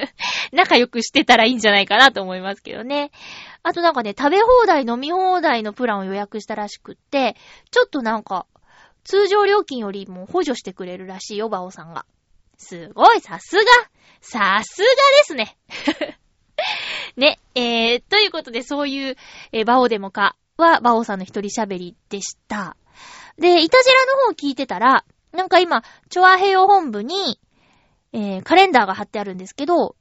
[0.52, 3.10] 仲良くしてたらいいんじゃないかなと思いますけどね。
[3.62, 7.36] あとなんかね、食べ放題、飲み放題のプランを予約したらしくって、
[7.70, 8.46] ちょっとなんか、
[9.04, 12.06] 通常料金よりも補助してくれるらしいよ、バオさんが。
[12.58, 13.62] すごい、さすが
[14.20, 15.56] さすがですね
[17.16, 19.16] ね、えー、ということで、そういう、
[19.52, 22.76] えーバオデモかは、バオさんの一人喋りでした。
[23.38, 27.40] で、イタジラの方聞いてたら、なんか今、チョアヘヨ本部に、
[28.12, 29.96] えー、カレンダーが貼ってあるんですけど、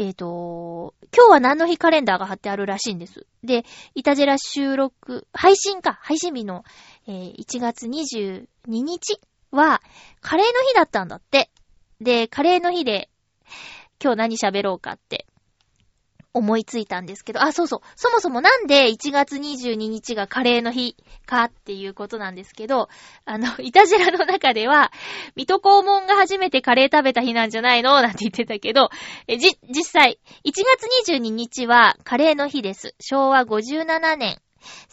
[0.00, 3.26] えっ、と、今日は何の日カレンダーが貼ってあるらしいんです。
[3.44, 6.64] で、イタジェラ収録、配信か、配信日の、
[7.06, 9.82] えー1月22日は、
[10.22, 11.50] カレーの日だったんだって。
[12.00, 13.10] で、カレーの日で、
[14.02, 15.26] 今日何喋ろうかって、
[16.32, 17.80] 思いついたんですけど、あ、そうそう。
[17.96, 22.88] そもそもなんで1月22日がカレーの日かっていうことなんですけど、
[23.24, 24.92] あの、イタジェラの中では、
[25.34, 28.00] 水戸黄門が初めてカレー食べた日なんじゃないの？
[28.00, 28.90] なんて言ってたけど、
[29.26, 32.94] え、じ、実際、1月22日はカレーの日です。
[33.00, 34.40] 昭和57年。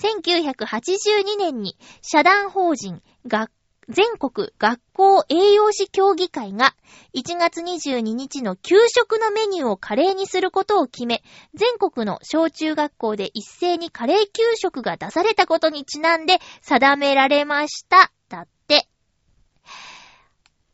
[0.01, 3.51] 1982年に社団法人学
[3.89, 6.75] 全国学校栄養士協議会が
[7.15, 11.23] 1月22日の給食のメニューをカレーにすることを決め、
[11.53, 18.11] 全国の小中学校で一斉にカレー給食が出されたことにちなんで定められました。
[18.27, 18.89] だって。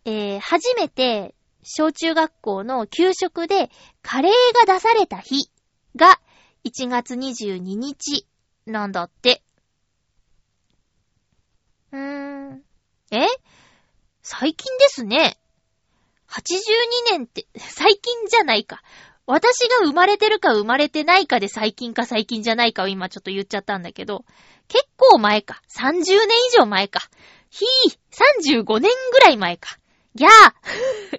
[0.05, 3.69] えー、初めて小中学校の給食で
[4.01, 5.49] カレーが出された日
[5.95, 6.19] が
[6.65, 8.25] 1月22日
[8.65, 9.43] なんだって。
[11.91, 12.72] うーん。
[13.15, 13.27] え？
[14.21, 15.37] 最近ですね。
[16.29, 18.81] 82年って、 最近じゃないか。
[19.25, 24.25] 私が生まれてるか生まれてないかで最近か最近じゃないかを今ちょっと言っちゃったんだけど、
[24.67, 25.61] 結構前か。
[25.69, 27.01] 30年以上前か。
[27.49, 29.77] ひぃ、35年ぐらい前か。
[30.15, 30.31] ぎゃー、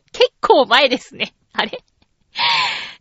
[0.12, 1.34] 結構前ですね。
[1.52, 1.82] あれ？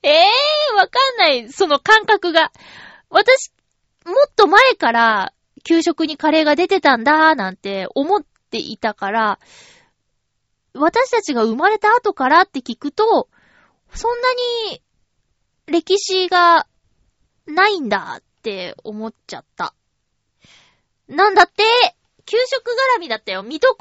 [0.04, 1.52] え えー、わかんない。
[1.52, 2.52] その感覚が。
[3.10, 3.52] 私、
[4.06, 9.40] もっと前から、給食にカレーが出てたんだーなんて思っっていたから、
[10.76, 13.28] 私たちが生まれた後からって聞くと、
[13.92, 14.34] そんな
[14.70, 14.84] に
[15.66, 16.68] 歴史が
[17.48, 19.74] ないんだって思っちゃった。
[21.08, 21.64] なんだって、
[22.26, 22.62] 給食
[22.98, 23.42] 絡みだったよ。
[23.44, 23.80] 水戸黄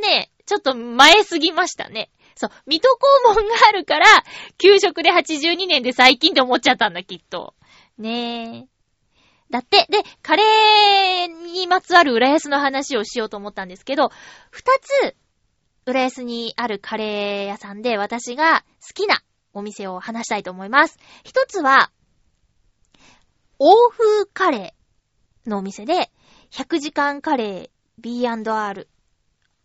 [0.00, 2.10] 門はね、ちょっと前すぎましたね。
[2.34, 2.88] そう、水戸
[3.34, 4.06] 黄門があるから、
[4.56, 7.54] 給食で82年で最近って思っちゃったんだ、きっと。
[7.98, 8.77] ねえ。
[9.50, 14.10] だって、で、カレーにまつわる浦安の話をしようと思ったんですけど、
[14.50, 15.16] 二つ、
[15.86, 19.22] 浦安にあるカレー屋さんで私が好きな
[19.54, 20.98] お店を話したいと思います。
[21.24, 21.90] 一つは、
[23.58, 26.10] 欧風カレーのお店で、
[26.50, 28.88] 100時間カレー B&R。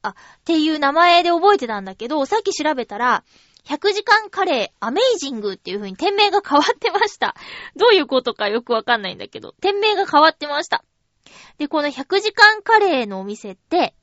[0.02, 0.14] あ、っ
[0.46, 3.24] ていう名前で覚えてたんだけど、さっき調べたら、
[3.66, 7.36] 100時間カレーアメイジングっていう風に店名が変わってました。
[7.76, 10.84] どういうことかよくわかんないんだけど、店名が変わってました。
[11.58, 13.96] で、この100時間カレーのお店って、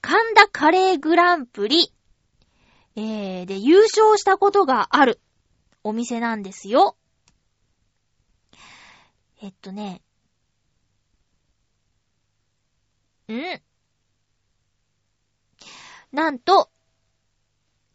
[0.00, 1.92] 神田カレーグランプリ、
[2.94, 5.20] えー、で、優勝したことがある
[5.82, 6.96] お店なんですよ。
[9.40, 10.02] えっとね、
[13.28, 13.62] ん
[16.12, 16.71] なんと、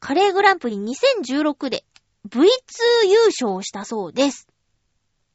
[0.07, 1.83] カレーグランプリ2016で
[2.29, 2.39] V2
[3.09, 4.47] 優勝したそうです。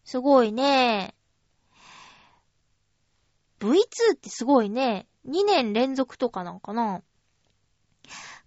[0.06, 1.14] すごいね。
[3.60, 3.76] V2
[4.14, 5.06] ってすごいね。
[5.28, 7.02] 2年連続とかなんかな。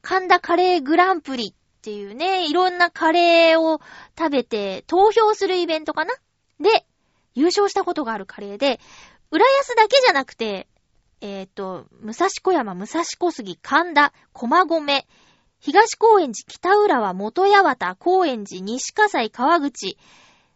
[0.02, 3.80] 神田カレーグランプリっていうね、いろんなカレーを
[4.18, 6.16] 食べて投票するイベントかな？
[6.60, 6.88] で、
[7.36, 8.80] 優勝したことがあるカレーで、
[9.30, 10.68] 浦安だけじゃなくて、
[11.22, 15.06] えっ、と、武蔵小山、武蔵小杉、神田、駒込、
[15.66, 19.98] 東高円寺、北浦和、元八幡、高円寺、西葛西、川口、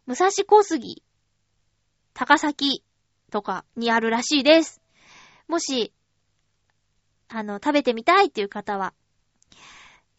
[0.06, 1.04] 武蔵小杉、
[2.14, 2.84] 高崎
[3.32, 4.84] とかにあるらしいです。
[5.48, 5.92] もし、
[7.28, 8.94] あの、食べてみたいっていう方は、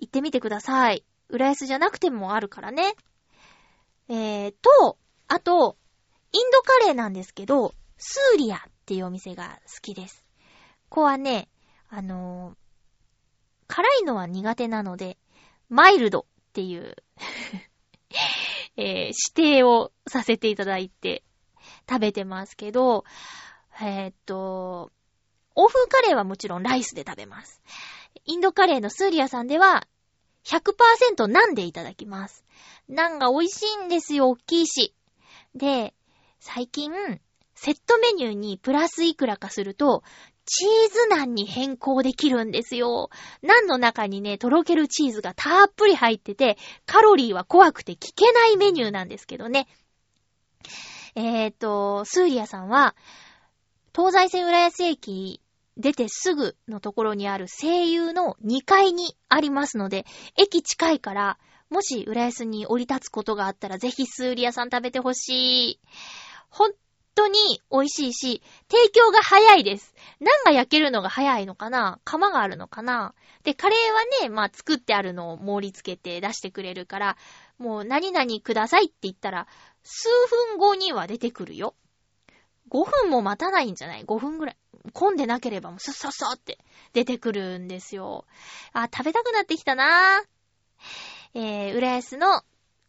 [0.00, 1.04] 行ってみてください。
[1.28, 2.94] 浦安じゃなくてもあるからね。
[4.08, 4.98] えーと、
[5.28, 5.76] あと、
[6.32, 10.24] インドカレーなんですけど、スーリアっていうお店が好きです。
[10.88, 11.48] ここはね、
[11.90, 12.59] あのー
[13.70, 15.16] 辛いのは苦手なので、
[15.68, 16.96] マイルドっていう、
[18.76, 21.22] えー指定をさせていただいて
[21.88, 23.04] 食べてますけど、
[23.80, 24.90] えーっと、
[25.54, 27.62] 欧風カレーはもちろんライスで食べます。
[28.24, 29.86] インドカレーのスーリアさんでは
[30.44, 32.44] 100%ナンでいただきます。
[32.88, 34.94] ナンが美味しいんですよ、大きいし。
[35.54, 35.94] で、
[36.40, 36.92] 最近、
[37.54, 40.02] セットメニューにプラスいくらかすると、
[40.52, 43.08] チーズナンに変更できるんですよ。
[43.40, 49.68] ナンの中にね、とろけるチーズがたっぷり入ってて、カロリーは怖くて聞けないメニューなんですけどね。
[51.14, 52.96] えーと、スーリアさんは、
[53.94, 55.40] 東西線浦安駅
[55.76, 60.04] 出てすぐのところにある声優の2階にありますので、
[60.36, 61.38] 駅近いから、
[61.68, 65.80] もし浦安に降り立つことがあったら、ぜひスーリアさん食べてほしい。
[66.48, 66.72] 本
[67.14, 67.38] 当に
[67.70, 69.94] 美味しいし、提供が早いです。
[70.20, 72.00] ナンが焼けるのが早いのかな？
[72.04, 73.14] 釜があるのかな？
[73.42, 77.16] で、カレーはね、まあ作ってあるのを盛り付けて出してくれるから、
[77.58, 79.46] もう何々くださいって言ったら、
[79.82, 81.74] 数分後には出てくるよ。
[82.70, 84.56] 5分も待たないんじゃない ?5 分ぐらい。
[84.92, 86.58] 混んでなければもうスッサッサって
[86.94, 88.24] 出てくるんですよ。
[88.72, 90.22] あ、食べたくなってきたな
[91.34, 92.42] えー、浦安の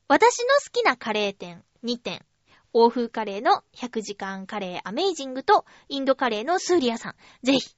[0.08, 2.26] 私の好きなカレー店2店。
[2.74, 7.16] 欧風カレーの100時間カレーアメイジングとインドカレーのスーリアさん。
[7.44, 7.76] ぜひ、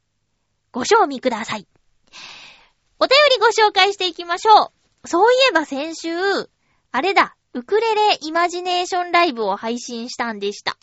[0.71, 1.67] ご賞味ください。
[2.99, 4.71] お便りご紹介していきましょ
[5.03, 5.07] う。
[5.07, 6.09] そういえば先週、
[6.91, 10.77] あれだ、ウクレレイマジネーションライブを配信したんでした。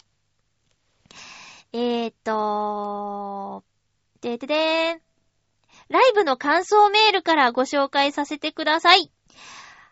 [1.72, 3.64] えーっと、
[4.20, 5.00] でてでーん。
[5.88, 9.10] ライブの感想メールからご紹介させてください。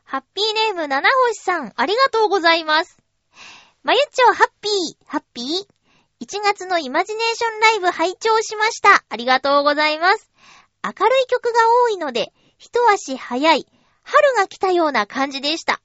[0.04, 2.97] ハッピーネーム七星さん、ありがとうございます。
[3.84, 9.04] まゆっちょ、ハッピー、ハッピー ?1 月のイマジネーションライブ拝聴しました。
[9.08, 10.30] ありがとうございます。
[10.84, 13.66] 明るい曲が多いので、一足早い、
[14.02, 15.80] 春が来たような感じでした。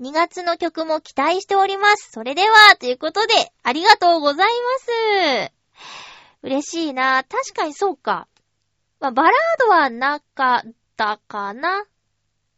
[0.00, 2.10] 2月の曲も期待しております。
[2.12, 5.52] それでは、ということで、ありがとうございます。
[6.42, 7.24] 嬉しいな。
[7.24, 8.28] 確かにそうか。
[9.00, 11.84] まあ、バラードはなかったかな。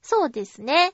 [0.03, 0.93] そうですね。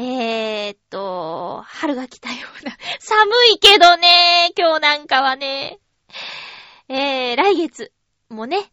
[0.00, 2.76] えーっと、春が来たような。
[3.00, 5.80] 寒いけどね、今日なんかはね。
[6.88, 7.92] えー、来月
[8.28, 8.70] もね、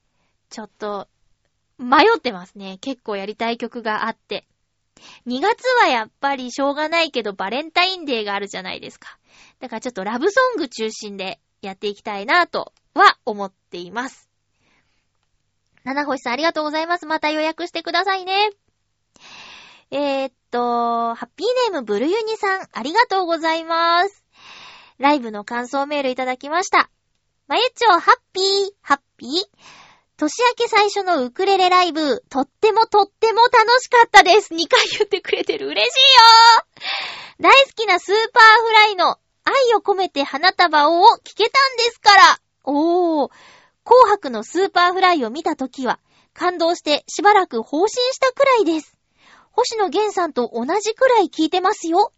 [0.51, 1.07] ちょっと、
[1.79, 2.77] 迷ってますね。
[2.77, 4.45] 結構やりたい曲があって。
[5.25, 9.17] 2月はやっぱりしょうがないけどバレンタインデーがあるじゃないですか。
[9.59, 14.29] だからちょっとラブソング中心でやっていきたいなとは思っています。
[15.83, 17.07] 七星さんありがとうございます。
[17.07, 18.51] また予約してくださいね。
[19.91, 24.23] えー、っと、ハッピーネームブルユニさんありがとうございます。
[24.97, 26.89] ライブの感想メールいただきました。
[27.47, 28.43] まゆちょ、ハッピー、
[28.81, 29.31] ハッピー。
[30.17, 34.53] 年明け最初のウクレレライブ、とってもとっても楽しかったです。
[34.53, 35.67] 2回言ってくれてる。
[35.67, 35.99] 嬉しい
[36.61, 36.85] よ
[37.41, 42.39] 大好きな Superfly の愛を込めて花束を聞けたんですから。
[42.63, 43.31] おー。
[43.83, 45.99] 紅白の Superfly を見たときは、
[46.33, 48.94] 感動してしばらく放心したくらいです。
[49.55, 52.11] 星野源さんと同じくらい聞いてますよ。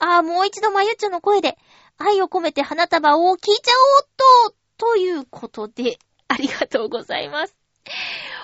[0.00, 1.56] あー、もう一度まゆっちょの声で、
[1.96, 7.56] 愛を込めて花束を聞いちゃおうっと、ということで、ありがとうございます。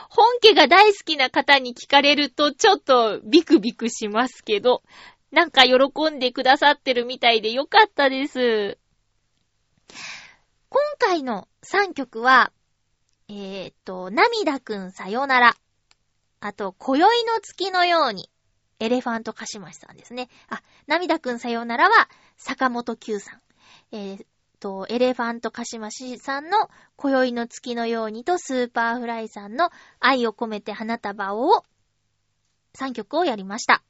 [0.08, 4.82] 本家が大好きな方に聞かれるとちょっとビクビクしますけど、
[5.32, 8.78] なんか喜んでくださってるみたいでよかったです。
[10.68, 12.52] 今回の3曲は、
[13.28, 15.56] えーっと、涙くんさよなら。
[16.40, 18.30] あと、今宵の月のように。
[18.80, 20.28] エレファントカシマシさんですね。
[20.48, 23.42] あ、涙くんさようならは、坂本九さん。
[23.90, 24.26] えーっ
[24.60, 31.64] と、エレファントカシマシさんの今宵の月のようにと Superfly さんの愛を込めて花束を
[32.76, 33.82] 3曲をやりました。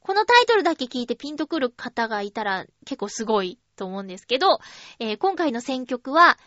[0.00, 4.58] このタイトルだけ聞いてピンとくる方がいたら結構すごいと思うんですけど、
[4.98, 6.38] えー今回の選曲は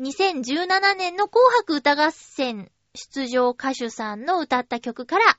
[0.00, 5.38] 2017年の紅白歌合戦出場歌手さんの歌った曲から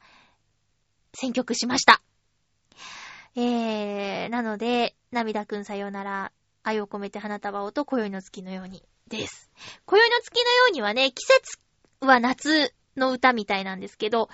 [1.13, 2.01] 選曲しました。
[3.35, 6.31] えー、なので、涙くんさよなら、
[6.63, 9.51] 愛を込めて花束をと今宵の月のようにです。
[9.85, 11.59] 今宵の月のようにはね、季節
[11.99, 14.29] は夏の歌みたいなんですけど、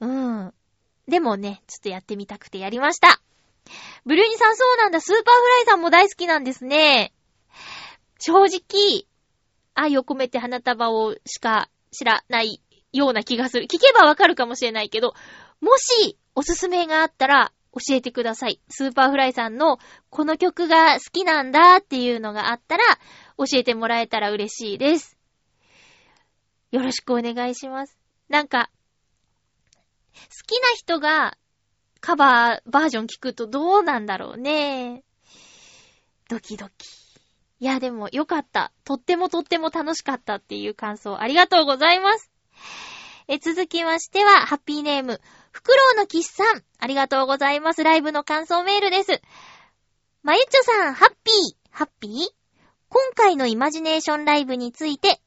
[0.00, 0.54] うん。
[1.06, 3.20] でもね、ちょっとやってみたくてやりました。
[4.04, 7.12] ブルーニさんそうなんだ、 Superfly さんも大好きなんですね。
[8.18, 9.06] 正直、
[9.74, 12.60] 愛を込めて花束をしか知らない
[12.92, 13.66] ような気がする。
[13.66, 15.14] 聞けばわかるかもしれないけど、
[15.60, 18.60] もしおすすめがあったら教えてください。
[18.68, 19.78] Superfly さんの
[20.10, 22.84] この曲が好きなんだっていうのがあったら
[23.38, 25.16] 教えてもらえたら嬉しいです。
[26.70, 27.98] よろしくお願いします。
[28.28, 28.70] なんか、
[30.14, 31.36] 好きな人が
[32.00, 35.02] カバーバージョン聞くとどうなんだろうね。
[36.28, 37.05] ドキドキ。
[37.58, 38.72] いや、でもよかった。
[38.84, 42.30] とってもとっても楽しかったっていう感想ありがとうございます。
[43.28, 46.62] え、続きましては、ハッピーネーム、フクロウのキスさん。
[46.78, 47.82] ありがとうございます。
[47.82, 49.22] ライブの感想メールです。
[50.22, 52.12] まゆっちょさん、ハッピー、ハッピー？
[52.88, 55.20] 今回のイマジネーションライブについて、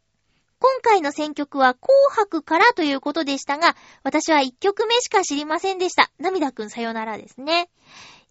[0.59, 6.11] 今回の選曲は紅白からということでしたが、私は1曲目しか知りませんでした。
[6.19, 7.69] 涙くんさよならですね。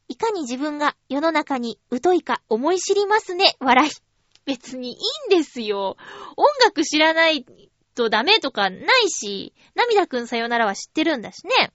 [0.09, 3.57] いかに自分が世の中に疎いか思い知りますね。
[3.61, 3.91] 笑い。
[4.47, 5.97] 別にいいんですよ。
[6.37, 7.45] 音楽知らない
[7.95, 11.73] とダメとかないし、涙くんさよならは知ってるんだしね。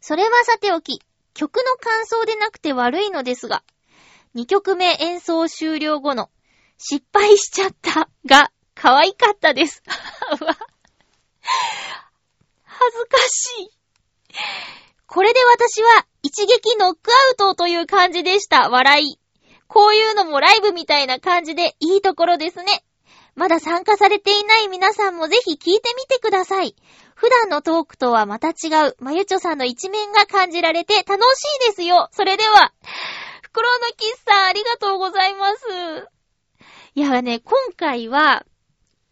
[0.00, 1.00] それはさておき、
[1.34, 3.62] 曲の感想でなくて悪いのですが、
[4.34, 6.30] 2曲目演奏終了後の
[6.78, 9.82] 失敗しちゃったが可愛かったです。
[10.40, 10.56] うわ
[12.64, 13.70] 恥ずかしい。
[15.06, 18.68] これで私は一撃ノックアウトという感じでした。
[18.68, 19.18] 笑い。
[19.68, 22.84] こういうのもライブみたいな感じでいいところですね。
[23.34, 26.74] まだ参加されていない皆さんもぜひ聞いてみてください。
[27.14, 32.08] 普段のトークとはまた違う、まゆちょさんの一面が感じられて楽しいですよ。
[32.12, 32.72] それでは、
[33.42, 36.08] 袋のキスさんありがとうございます。
[36.94, 38.44] いやね、今回は、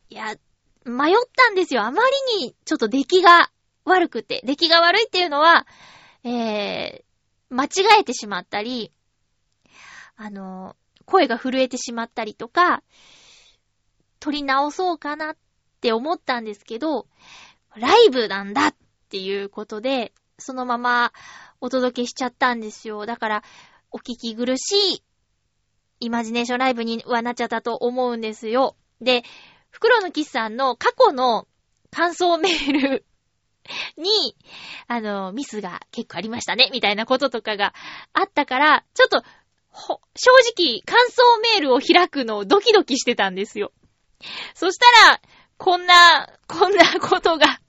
[0.08, 0.34] いや、
[0.84, 1.82] 迷ったんですよ。
[1.82, 2.02] あま
[2.38, 3.50] りにちょっと出来が
[3.84, 4.40] 悪くて。
[4.44, 5.66] 出来が悪いっていうのは、
[6.24, 7.68] えー、間違
[8.00, 8.92] えてしまったり、
[10.16, 12.82] あの、声が震えてしまったりとか、
[14.20, 15.36] 取り直そうかなっ
[15.80, 17.06] て思ったんですけど、
[17.76, 18.74] ライブなんだっ
[19.10, 21.12] ていうことで、そのまま
[21.60, 23.06] お届けしちゃったんですよ。
[23.06, 23.42] だから、
[23.90, 25.02] お聞き苦しい
[26.00, 28.76] イマジネーションライブにはなっちゃったと思うんですよ。
[29.00, 29.22] で、
[29.70, 31.46] 袋のキスさんの過去の
[31.90, 33.04] 感想メール
[33.96, 34.36] に、
[34.86, 37.74] あの、ミスが結構ありましたね、みたいなこととかが
[38.12, 39.22] あったから、ちょっと、
[39.70, 43.72] ほ、正直、感想メールを開くのをドキドキしてたんですよ。
[44.54, 45.20] そしたら、
[45.56, 47.60] こんな、こんなことが、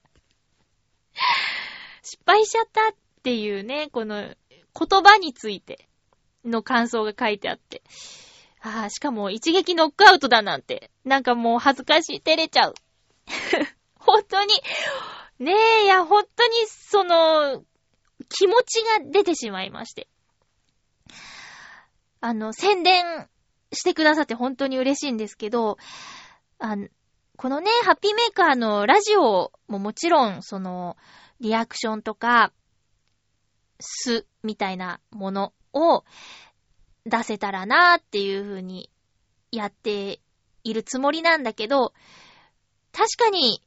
[2.04, 2.94] 失敗しちゃったっ
[3.24, 4.36] ていうね、この言
[5.04, 5.88] 葉について
[6.44, 7.82] の感想が書いてあって。
[8.62, 10.92] ああ、しかも一撃ノックアウトだなんて。
[11.04, 12.74] なんかもう恥ずかしい、照れちゃう。
[13.98, 14.54] 本当に、
[15.40, 17.64] ねえ、いや、本当に、その、
[18.30, 20.08] 気持ちが出てしまいまして。
[22.22, 23.30] あの、宣伝
[23.74, 25.78] してくださって本当に嬉しいんですけど、
[26.60, 26.88] あの、
[27.38, 30.96] このね、ハッピーメーカーのラジオももちろん、その、
[31.42, 32.54] リアクションとか、
[33.80, 36.06] す、みたいなものを
[37.06, 38.90] 出せたらなーっていう風に
[39.52, 40.22] やって
[40.64, 41.94] いるつもりなんだけど、
[42.94, 43.62] 確かに、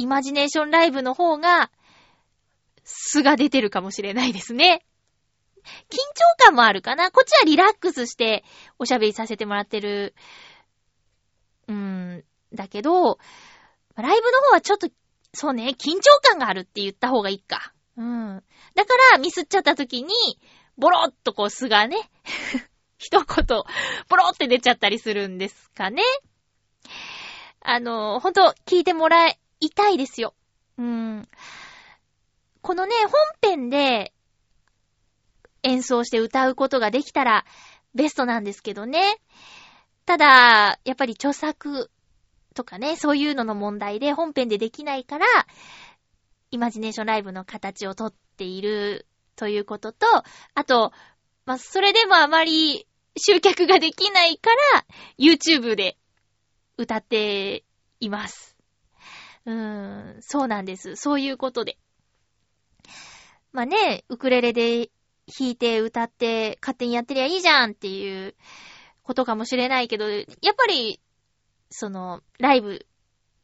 [0.00, 1.70] イマジネーションライブの方が、
[2.84, 4.84] 素が出てるかもしれないですね。
[5.62, 5.96] 緊
[6.40, 8.44] 張感もあるかなこっちはリラックスして
[8.78, 10.14] おしゃべりさせてもらってる、
[11.68, 12.24] うーん、
[12.54, 13.18] だけど、
[13.96, 14.88] ライブの方はちょっと、
[15.34, 17.74] そうね、緊張感があるって言った方がいいか。
[17.96, 18.42] うん。
[18.74, 20.14] だから、ミスっちゃった時に、
[20.78, 21.96] ボロッとこう素がね、
[22.96, 23.46] 一言、
[24.08, 26.02] ボロって出ちゃったりするんですかね。
[27.60, 30.32] あの、ほんと、聞いてもらいたいですよ。
[30.78, 31.28] うん。
[32.62, 32.94] このね、
[33.42, 34.14] 本編で
[35.62, 37.44] 演奏して歌うことができたら
[37.94, 39.18] ベストなんですけどね。
[40.06, 41.90] ただ、やっぱり著作
[42.54, 45.26] とかね、そういうのの問題で本編でできないから、
[46.50, 49.06] イマジネーションライブの形をとっている
[49.36, 50.06] ということと、
[50.54, 50.92] あと、
[51.46, 52.86] まあ、それでもあまり
[53.16, 54.84] 集客ができないから、
[55.18, 55.96] YouTube で
[56.76, 57.64] 歌って
[58.00, 58.49] います。
[59.46, 60.96] うーん、そうなんです。
[60.96, 61.78] そういうことで。
[63.52, 64.90] まあね、ウクレレで
[65.26, 68.34] 弾いて歌って勝手にやってりゃいいじゃんっていう
[69.02, 70.24] ことかもしれないけど、やっ
[70.56, 71.00] ぱり、
[71.70, 72.86] その、ライブ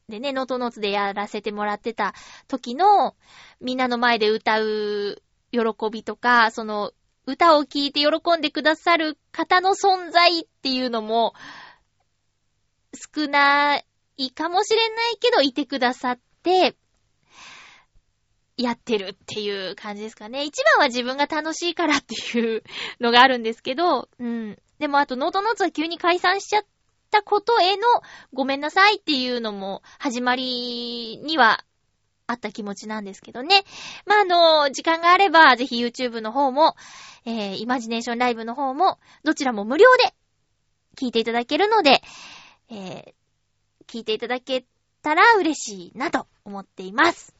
[0.09, 2.15] でね、ノートノーツでやらせてもらってた
[2.47, 3.17] 時の、
[3.61, 6.93] みんなの前で歌う喜びとか、その、
[7.27, 11.35] 歌を聴いて喜んでくださる方の存在っていうのも、
[12.95, 13.83] 少な
[14.17, 16.77] いかもしれないけど、いてくださって、
[18.57, 20.45] やってるっていう感じですかね。
[20.45, 22.63] 一番は自分が楽しいからっていう
[23.01, 24.59] のがあるんですけど、うん。
[24.79, 26.63] でもあと、ノートノーツは急に解散しちゃっ
[27.11, 27.83] たことへの
[28.33, 31.65] ごめんなさいっていうのも始まりには
[32.27, 33.65] あった気持ちなんですけどね。
[34.07, 36.77] まあ、あの、時間があれば、ぜひ YouTube の方も、
[37.27, 40.15] えー、イマジネーションライブの方も、どちらも無料で
[40.97, 42.03] 聞いていただけるので、
[42.71, 43.15] えー、
[43.87, 44.65] 聞いていただけ
[45.03, 47.35] たら嬉しいなと思っています。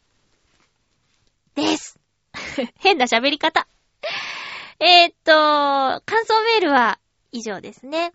[1.55, 1.99] です。
[2.79, 3.67] 変な喋り方。
[4.79, 6.99] え、っと、感想メールは
[7.33, 8.13] 以上ですね。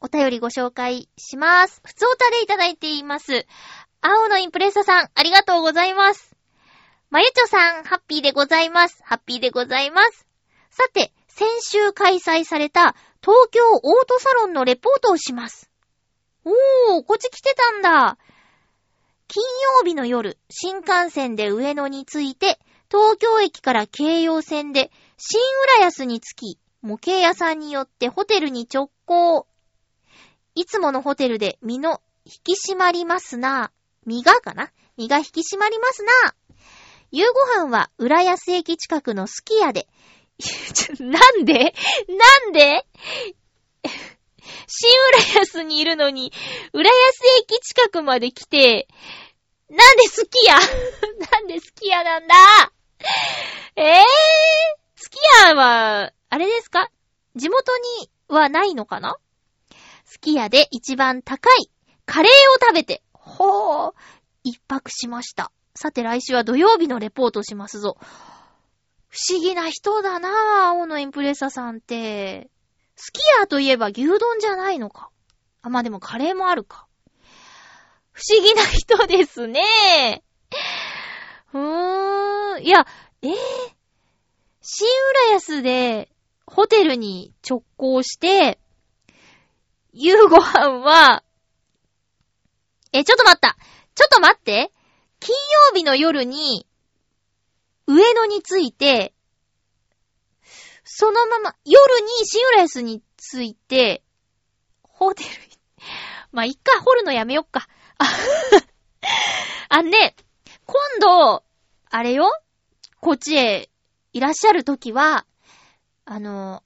[0.00, 1.80] お便りご紹介します。
[1.84, 3.46] 普通おたでいただいています。
[4.02, 6.36] 青のインプレッサさん、ありがとうございます。
[7.10, 9.02] まゆちょさん、ハッピーでございます。
[9.02, 10.26] ハッピーでございます。
[10.70, 15.70] さて、先週開催された東京オートサロンのレポートをします。
[16.48, 18.18] おー、こっち来てたんだ。
[19.26, 19.42] 金
[19.80, 25.40] 曜日の夜、新幹線で上野に着いて、東京駅から京葉線で新
[25.80, 29.48] 浦安に着き、模型屋さんによってホテルに直行。
[30.54, 33.72] いつものホテルで身の引き締まりますな。
[34.06, 34.70] 身がかな？
[34.96, 36.12] 身が引き締まりますな。
[37.10, 39.88] 夕ご飯は浦安駅近くのすき家で、
[41.00, 41.74] なんで？
[42.08, 42.86] なんで？
[44.66, 44.90] 新
[45.34, 46.32] 浦安にいるのに、
[46.72, 46.94] 浦安
[47.42, 48.88] 駅近くまで来て、
[49.68, 50.54] なんで好きや
[51.32, 52.34] なんで好きやなんだ？
[53.76, 54.02] ええー、
[55.02, 56.88] 好きやは、あれですか？
[57.34, 59.16] 地元にはないのかな？
[60.04, 61.70] すき家で一番高い
[62.04, 63.92] カレーを食べて、ほー、
[64.44, 65.50] 一泊しました。
[65.74, 67.98] さて来週は土曜日のレポートしますぞ。
[69.08, 70.32] 不思議な人だなぁ、
[70.68, 72.48] 青のインプレッサさんって。
[72.96, 75.10] すき家といえば牛丼じゃないのか。
[75.62, 76.86] あ、まあ、でもカレーもあるか。
[78.12, 80.22] 不思議な人ですね。
[81.52, 82.62] うーん。
[82.62, 82.86] いや、
[83.22, 83.34] えぇ、ー、
[84.62, 84.88] 新
[85.28, 86.08] 浦安で
[86.46, 88.58] ホテルに直行して、
[89.92, 91.22] 夕ご飯は、
[92.92, 93.56] え、ちょっと待った。
[93.94, 94.72] ちょっと待って。
[95.20, 95.34] 金
[95.72, 96.66] 曜日の夜に、
[97.86, 99.14] 上野に着いて、
[100.88, 104.04] そのまま、夜にシン浦安に着いて、
[104.84, 105.30] ホテル、
[106.30, 107.68] まあ、いっか、掘るのやめよっか。
[109.68, 110.14] あ、ね、
[110.64, 111.44] 今度、
[111.90, 112.30] あれよ、
[113.00, 113.68] こっちへ
[114.12, 115.26] いらっしゃるときは、
[116.04, 116.62] あの、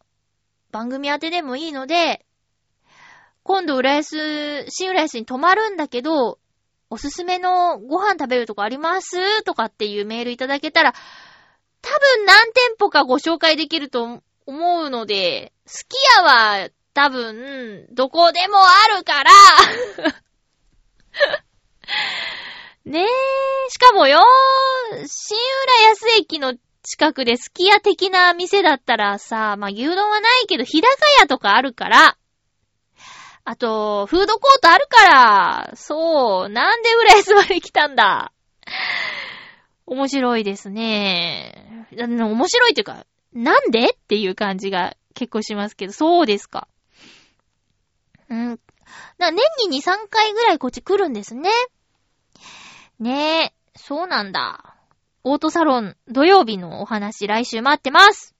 [0.70, 2.26] 番組宛てでもいいので、
[3.42, 6.38] 今度浦安、新浦安に泊まるんだけど、
[6.90, 9.42] おすすめのご飯食べるとこあります？
[9.44, 10.94] とかっていうメールいただけたら、
[11.82, 19.30] 多分何店舗かご紹介できると思うので、すき家は多分、どこでもあるから。
[22.84, 23.06] ねえ、
[23.70, 24.20] しかもよ、
[25.06, 30.88] 新浦安駅の近くですき家的な店だったらさ、まあ、牛丼はないけど、日高
[31.20, 32.16] 屋とかあるから、
[33.44, 38.32] あと、フードコートあるから、そう、なんで浦安まで来たんだ。
[39.90, 41.86] 面白いですね。
[41.90, 46.68] 面白いっていうか、なんでっていう感じが結構しますけど、そうですか。
[48.28, 48.60] うん。
[49.18, 51.50] な、年に2、3回ぐらいこっち来るんですね。
[53.00, 54.76] ねえ、そうなんだ。
[55.24, 58.36] オートサロン土曜日のお話来週待ってます。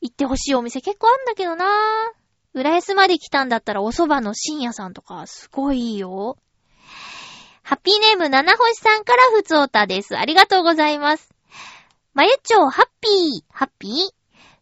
[0.00, 1.64] 行ってほしいお店結構あんだけどな
[2.54, 6.38] 浦安まで来たんだったらお蕎麦の深夜さんとかすごいいいよ。
[7.68, 10.16] ハッピーネーム七星さんからふつおたです。
[10.16, 11.34] ありがとうございます。
[12.14, 13.92] まゆちょうハッピー、ハッピー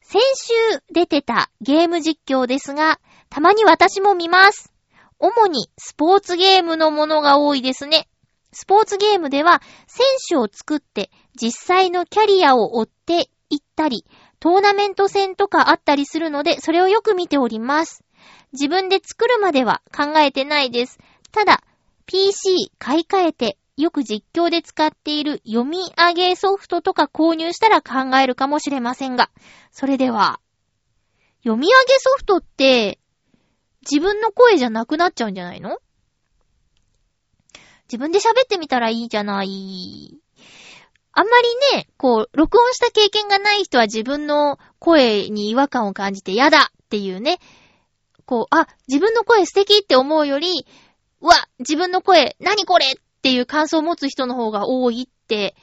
[0.00, 0.52] 先週
[0.92, 2.98] 出てたゲーム実況ですが、
[3.30, 4.72] たまに私も見ます。
[5.20, 8.08] 主にスポーツゲームのものが多いですね。
[8.50, 14.04] スポーツゲームでは選手を作って実際のキャリアを追っていったり、
[14.40, 18.02] トーナメント戦とかあったりするので、それをよく見ております。
[18.52, 20.98] 自分で作るまでは考えてないです。
[21.30, 21.62] ただ、
[22.06, 29.30] PC 買い替えて、よく実況で使っている読み上げソフトとか購入したら考えるかもしれませんが、
[29.70, 30.40] それでは、
[31.42, 32.98] 読み上げソフトって、
[33.82, 35.78] 自分の声じゃなくなっちゃうんじゃないの？
[37.84, 40.18] 自分で喋ってみたらいいじゃない。
[41.12, 41.40] あんま
[41.72, 47.38] りね、こう、録音した経験がない人は自分の声に違和感を感じて嫌だっていうね、
[48.26, 50.66] こう、あ、自分の声素敵って思うより、
[51.20, 52.86] うわ、自分の声、何これ？
[52.86, 55.56] っていう感想を持つ人の方が多いって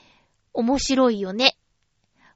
[0.51, 1.57] 面白いよね。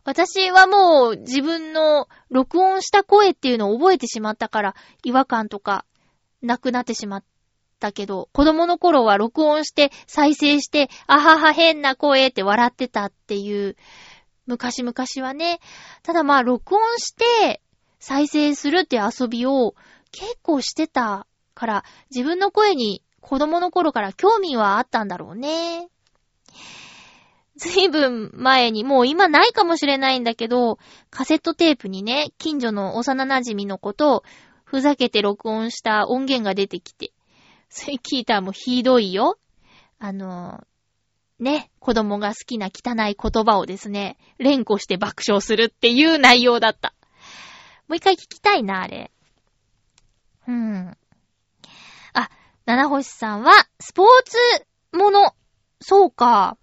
[0.05, 5.83] 私はもう自分の録音した声っていうのを覚えてしまったから違和感とか
[6.41, 7.23] なくなってしまっ
[7.81, 13.75] たけど、子供の頃は録音して再生して、あはは変な声って笑ってたっていう、
[14.45, 14.93] 昔々
[15.27, 15.59] はね。
[16.03, 17.61] ただまあ、録音して
[17.99, 19.75] 再生するって遊びを
[20.11, 25.89] 結構してたから、自分の声に子供の頃から興味はあったんだろうね。
[27.57, 30.77] ずいぶん前に、もう今ないかもしれないんだけど、
[31.09, 34.23] カセットテープにね、近所の幼馴染のこと
[34.63, 37.11] ふざけて録音した音源が出てきて、
[37.69, 39.39] それ聞いたらもうひどいよ。
[39.99, 40.63] あの、
[41.39, 46.93] ね、子供が好きな汚い言葉をですね、連呼して爆笑するっていう内容だった。
[47.87, 49.11] もう一回聞きたいな、あれ。
[50.47, 50.97] うん。
[52.67, 54.37] 七星さんは、スポーツ
[54.91, 55.33] もの。
[55.79, 56.57] そうか。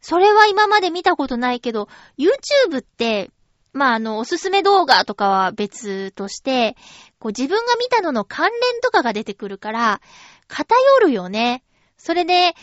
[0.00, 1.88] それは今まで見たことないけど、
[2.18, 3.30] YouTube って、
[3.72, 6.74] まあ、あの、おすすめ動画とかは別として、
[7.20, 10.00] こう自分が見たのの関連とかが出てくるから、
[10.48, 11.62] 偏るよね。
[11.98, 12.56] それで、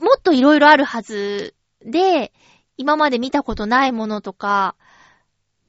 [0.00, 2.32] もっといろいろあるはずで、
[2.76, 4.76] 今まで見たことないものとか、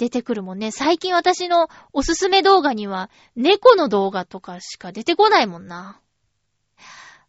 [0.01, 0.71] 出てくるもんね。
[0.71, 6.01] 最近私のおすすめ動画には、猫の動画とかしか出てこないもんな。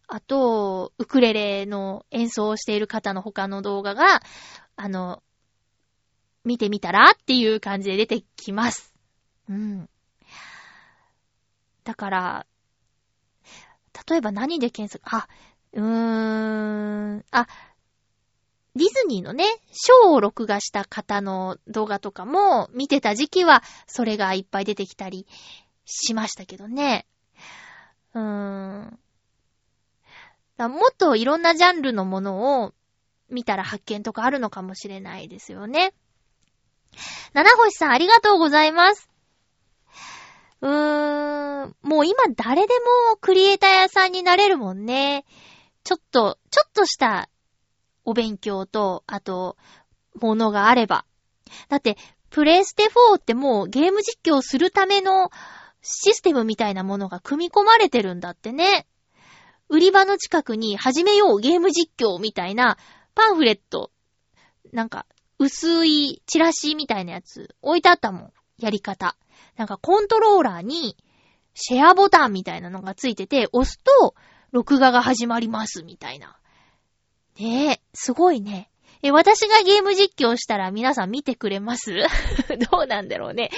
[0.07, 4.23] あと、ウクレレの演奏をしている方の他の動画が、
[4.75, 5.21] あの、
[6.43, 8.95] 見てみたらっていう感じで出てきます。
[9.47, 9.87] うん。
[11.83, 12.47] だから、
[14.09, 15.27] 例えば何で検索、あ、
[15.73, 17.47] うーん、あ、
[18.75, 25.27] ディズニーのね、ショーを録画した方の動画とかも見てた時期は、それがいっぱい出てきたり
[25.85, 27.05] しましたけどね。
[28.13, 28.99] うーん。
[30.57, 32.73] もっといろんなジャンルのものを
[33.29, 35.93] 見たら発見とかあるのかもしれないですよね。
[37.33, 39.09] 七星さんありがとうございます。
[40.61, 42.73] うーん、もう今誰で
[43.09, 45.25] もクリエイター屋さんになれるもんね。
[45.83, 47.29] ちょっと、ちょっとした
[48.05, 49.57] お勉強と、あと、
[50.19, 51.05] ものがあれば。
[51.69, 51.97] だって、
[52.29, 55.29] プレイステ4ってもうゲーム実況するための
[55.81, 58.87] システムみたいなものが組み込まれてるんだってね。
[59.69, 62.77] 売り場の近くに始めようゲーム実況みたいな
[63.15, 63.91] パンフレット、
[64.71, 65.05] なんか
[65.37, 68.33] 薄いチラシみたいなやつ置いてあったもん。
[68.57, 69.15] やり方。
[69.57, 70.97] なんかコントローラーに
[71.53, 74.15] シェアボタンみたいなのがついてて、押すと
[74.51, 76.37] 録画が始まりますみたいな。
[77.39, 78.69] ねえ、すごいね。
[79.01, 81.91] え、私がゲーム実況したら皆さん見てくれます？
[82.71, 83.49] どうなんだろうね。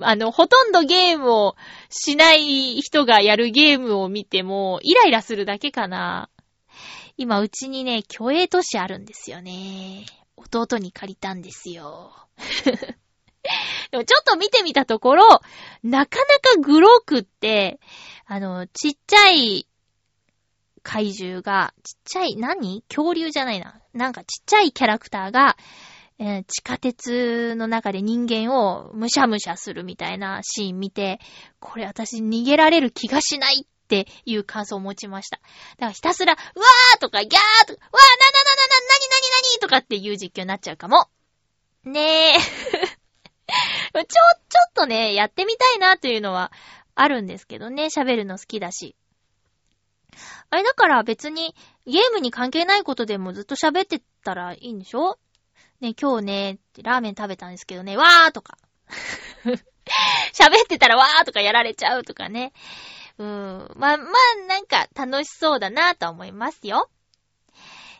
[0.00, 1.56] あの、ほとんどゲームを
[1.88, 6.28] しない人がやるゲームを見ても、イライラするだけかな。
[7.16, 10.04] 今、うちにね、虚栄都市あるんですよね。
[10.36, 12.12] 弟に借りたんですよ。
[13.90, 15.40] でもちょっと見てみたところ、
[15.82, 17.80] なかなかグロくって、
[18.26, 19.66] あの、ちっちゃい
[20.82, 22.82] 怪獣が、ちっちゃい、何？
[22.88, 23.80] 恐竜じゃないな。
[23.94, 25.56] なんかちっちゃいキャラクターが、
[26.18, 31.18] えー地下鉄の中で人間をむしゃむしゃするみたいなシーン見て、
[31.60, 35.36] これ私逃げられる気がしないっていう感想を持ちました。
[35.36, 41.08] だからひたすら、うわーとかギャーとか、わーななななな、なになになにとかっていう実況になっちゃうかも。
[41.84, 42.38] ねえ。
[43.92, 44.04] ちょ、ちょ
[44.70, 46.52] っとね、やってみたいなというのは
[46.94, 48.96] あるんですけどね、喋るの好きだし。
[50.52, 51.54] あれだから別に
[51.86, 55.18] ゲームに関係ないことでもずっと喋ってたらいいんでしょ？
[55.80, 58.58] ね、今日ね、ラーメン食べたんですけどね、わーとか。
[60.34, 62.52] 喋ってたらわーとかやられちゃうとかね。
[63.16, 63.72] うーん。
[63.76, 66.90] まあ、まあ、なんか楽しそうだなと思いますよ。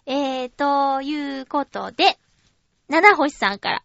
[0.04, 2.18] えー、ということで、
[2.88, 3.82] 七星さんから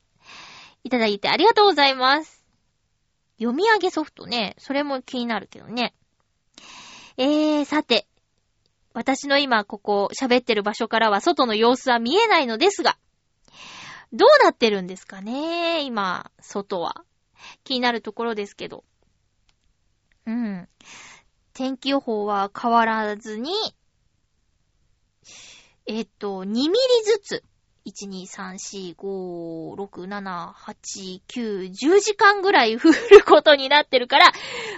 [0.84, 2.45] いただいてありがとうございます。
[3.38, 5.93] 読み上げソフトね、それも気になるけどね。
[7.15, 8.07] えー、さて、
[8.98, 12.98] 私の今ここ喋ってる場所からは外の様子は見えないのですが、
[14.12, 17.04] どうなってるんですかね今、外は。
[17.64, 18.84] 気になるところですけど。
[20.26, 20.68] うん。
[21.54, 23.52] 天気予報は変わらずに、
[25.86, 26.72] えっと、2ミリ
[27.04, 27.43] ずつ、
[27.88, 34.33] 1、2、3、4、5、6、7、8、9、10時間ぐらい降ることになってるから、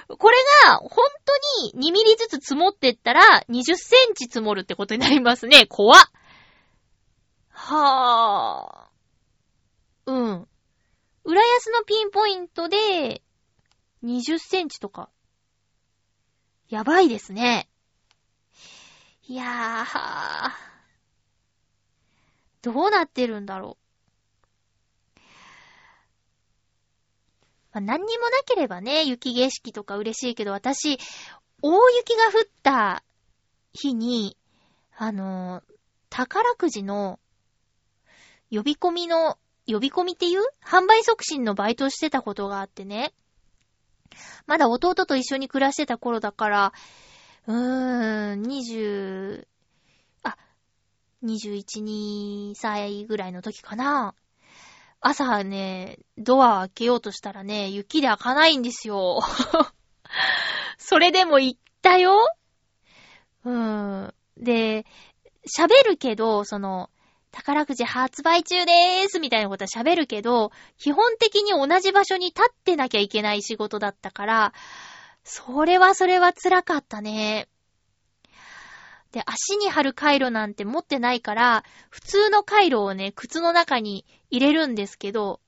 [0.07, 0.37] これ
[0.67, 5.65] が本当に2ミリずつ積もってったら20センチ積もるってことになりますね。
[5.65, 6.01] 怖っ。
[7.49, 10.11] はぁ。
[10.11, 10.47] うん。
[11.23, 13.23] 浦安のピンポイントで
[14.03, 15.09] 20センチとか。
[16.69, 17.67] やばいですね。
[19.23, 20.68] いやー。
[22.61, 23.77] どうなってるんだろ
[25.15, 25.19] う。
[27.71, 30.97] まあ、何にもなければね、雪景色とか嬉しいけど、私、
[31.61, 33.03] 大雪が降った
[33.73, 34.37] 日に、
[34.97, 35.63] あのー
[36.11, 37.19] 宝くじの
[38.49, 39.37] 呼び込みの、
[39.67, 40.41] 呼び込みっていう？
[40.65, 43.13] 販売促進のバイトしてたことがあってね。
[44.47, 46.73] まだ弟と一緒に暮らしてた頃だから、
[47.45, 49.45] うーん、20、
[51.23, 54.15] 21、2歳ぐらいの時かな。
[55.01, 59.21] 朝ね、ドア開けようとしたらね、雪で開かないんですよ。
[60.77, 62.17] それでも行ったよ
[63.45, 64.13] うん。
[64.37, 64.85] で、
[65.47, 66.89] 喋るけど、その、
[67.31, 74.53] 宝くじ発売中でーすみたいなことは喋るけど、基本的に同じ場所に立ってなきゃいけない仕事だったから、
[75.23, 77.47] それはそれは辛かったね。
[79.11, 85.41] で、足に貼る回路なんて持ってないから、普通の回路をね、靴の中に入れるんですけど、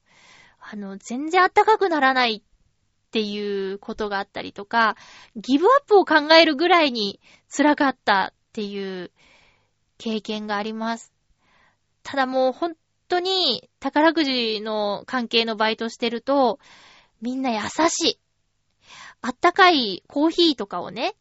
[0.59, 4.95] あの、全然暖かくならないっていうことがあったりとか、
[5.35, 7.19] ギブアップを考えるぐらいに
[7.55, 9.11] 辛かったっていう
[9.97, 11.13] 経験があります。
[12.03, 12.73] ただもう本
[13.07, 16.59] 当に宝くじの関係のバイトしてると、
[17.21, 17.59] みんな優
[17.89, 18.19] しい。
[19.21, 21.15] あったかいコーヒーとかをね、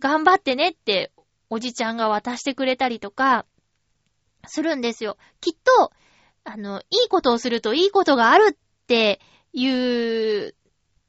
[0.00, 1.12] 頑張ってねって
[1.52, 3.44] おじちゃんが渡してくれたりとか、
[4.46, 5.18] するんですよ。
[5.42, 5.92] きっと、
[6.44, 9.20] あの、いいことをするといいことがあるって
[9.52, 10.54] いう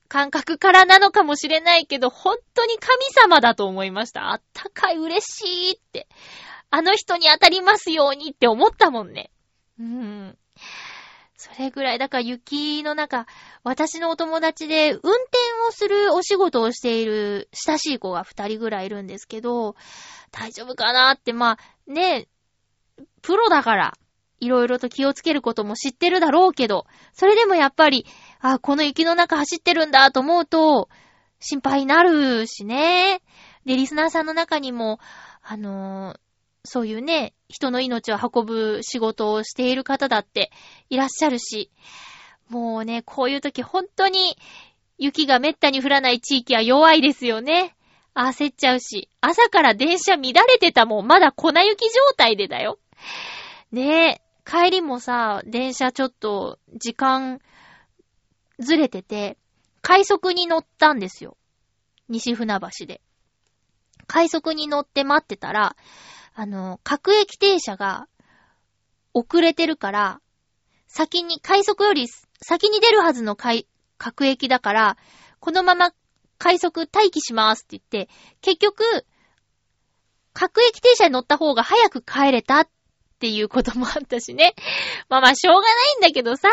[0.10, 4.32] 感覚からなのかもしれないけど、本当に神様だと思いました。
[4.32, 6.10] あったかい、嬉しいって。
[6.70, 9.32] あの人に当たりますようにって思ったもんね。
[9.80, 10.38] うん。
[11.36, 13.26] それぐらい、だから雪の中、
[13.64, 15.10] 私のお友達で運転
[15.68, 19.76] をするお仕事をしている親しい子が二人ぐらいいるんですけど、
[20.32, 21.58] 大丈夫かなって、ま
[21.88, 22.28] あ、ね、
[23.22, 23.94] プロだから、
[24.40, 28.06] いろいろと気をつけることも知ってるだろうけど、それでもやっぱり、
[28.42, 30.90] あ、この雪の中走ってるんだと思うと、
[31.40, 33.22] 心配になるしね。
[33.66, 35.00] で、リスナーさんの中にも、
[35.42, 36.20] あのー、
[36.66, 40.52] そういうね、人の命を運ぶ仕事をしている方だって
[40.90, 41.70] いらっしゃるし、
[42.50, 44.38] もうね、こういう時本当に
[44.98, 47.76] 雪がめったに降らない地域は弱いですよね。
[48.16, 52.80] 焦っちゃうし、朝から電車乱れてたもん、まだ粉雪状態でだよ。
[53.72, 57.42] ねえ、帰りもさ、電車ちょっと時間
[58.60, 59.38] ずれてて、
[59.82, 61.36] 快速に乗ったんですよ。
[62.08, 63.02] 西船橋で。
[64.08, 65.76] 快速に乗って待ってたら、
[66.36, 68.08] あの、各駅停車が
[69.14, 70.22] 遅れてるから、
[70.88, 72.08] 先に、快速より
[72.42, 73.36] 先に出るはずの
[73.98, 74.98] 各駅だから、
[75.40, 75.92] このまま
[76.38, 78.84] 快速待機しますって言って、結局、
[80.34, 82.70] 各駅停車に乗った方が早く帰れたっ
[83.20, 84.56] ていうこともあったしね。
[85.10, 86.50] まあまあ、しょうがないんだけどさ。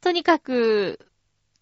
[0.00, 0.98] とにかく、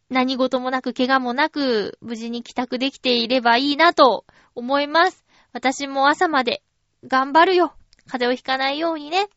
[0.08, 5.26] 何事もなく、怪我もなく、無事に帰宅できていればいいなと思います。
[5.52, 6.62] 私も朝まで
[7.04, 7.74] 頑張るよ。
[8.06, 9.28] 風邪をひかないようにね。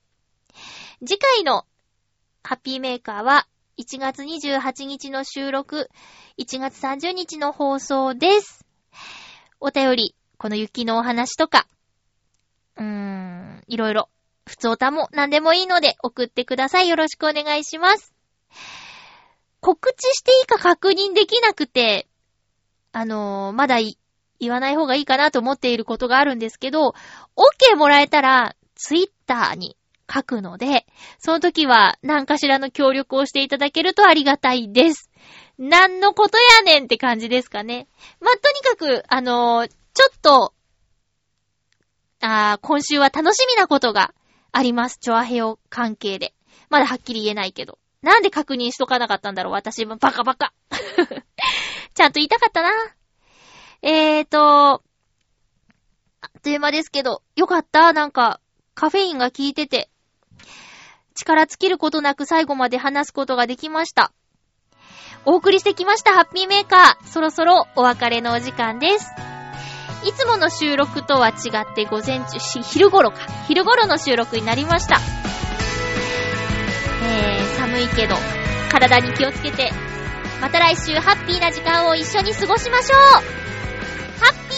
[1.05, 1.65] 次回の
[2.43, 3.47] ハッピーメーカーは
[3.77, 5.89] 1月28日の収録、
[6.37, 8.65] 1月30日の放送です。
[9.59, 11.67] お便り、この雪のお話とか、
[12.77, 14.09] うーん、いろいろ、
[14.45, 16.89] 普通歌も何でもいいので送ってください。
[16.89, 18.13] よろしくお願いします。
[19.59, 22.07] 告知していいか確認できなくて、
[22.91, 23.77] あのー、まだ
[24.41, 26.95] 言わない方がいいかなと思っていることがあるんですけど、
[27.35, 29.77] OK もらえたら、ツイッターに
[30.11, 30.87] 書くので、
[31.19, 35.11] その時は何かしらの協力をしていただけるとありがたいです。
[35.59, 37.87] 何のことやねんって感じですかね。
[38.19, 40.53] まあ、とにかく、あのー、ちょっと、
[42.23, 44.13] あ今週は楽しみなことが
[44.51, 44.97] あります。
[44.99, 46.33] チョアヘヨ関係で。
[46.69, 47.77] まだはっきり言えないけど。
[48.01, 50.53] なんで確認しとかなかったんだろう私もバカバカ。
[51.93, 52.69] ちゃんと言いたかったな。
[53.83, 58.39] えーと、あっという間ですけど、よかったなんか、
[58.75, 59.89] カフェインが効いてて、
[61.15, 64.13] 力尽きることなく最後まで話すことができました。
[65.25, 67.07] お送りしてきましたハッピーメーカー。
[67.07, 69.11] そろそろお別れのお時間です。
[70.03, 73.17] いつもの収録とは違って午前中、昼頃か。
[73.47, 74.99] 昼頃の収録になりました。
[77.03, 78.15] えー、寒いけど、
[78.71, 79.71] 体に気をつけて、
[80.39, 82.95] また来週ハッピーな時間を一緒に過ごしましょ
[83.47, 83.50] う
[84.21, 84.50] は。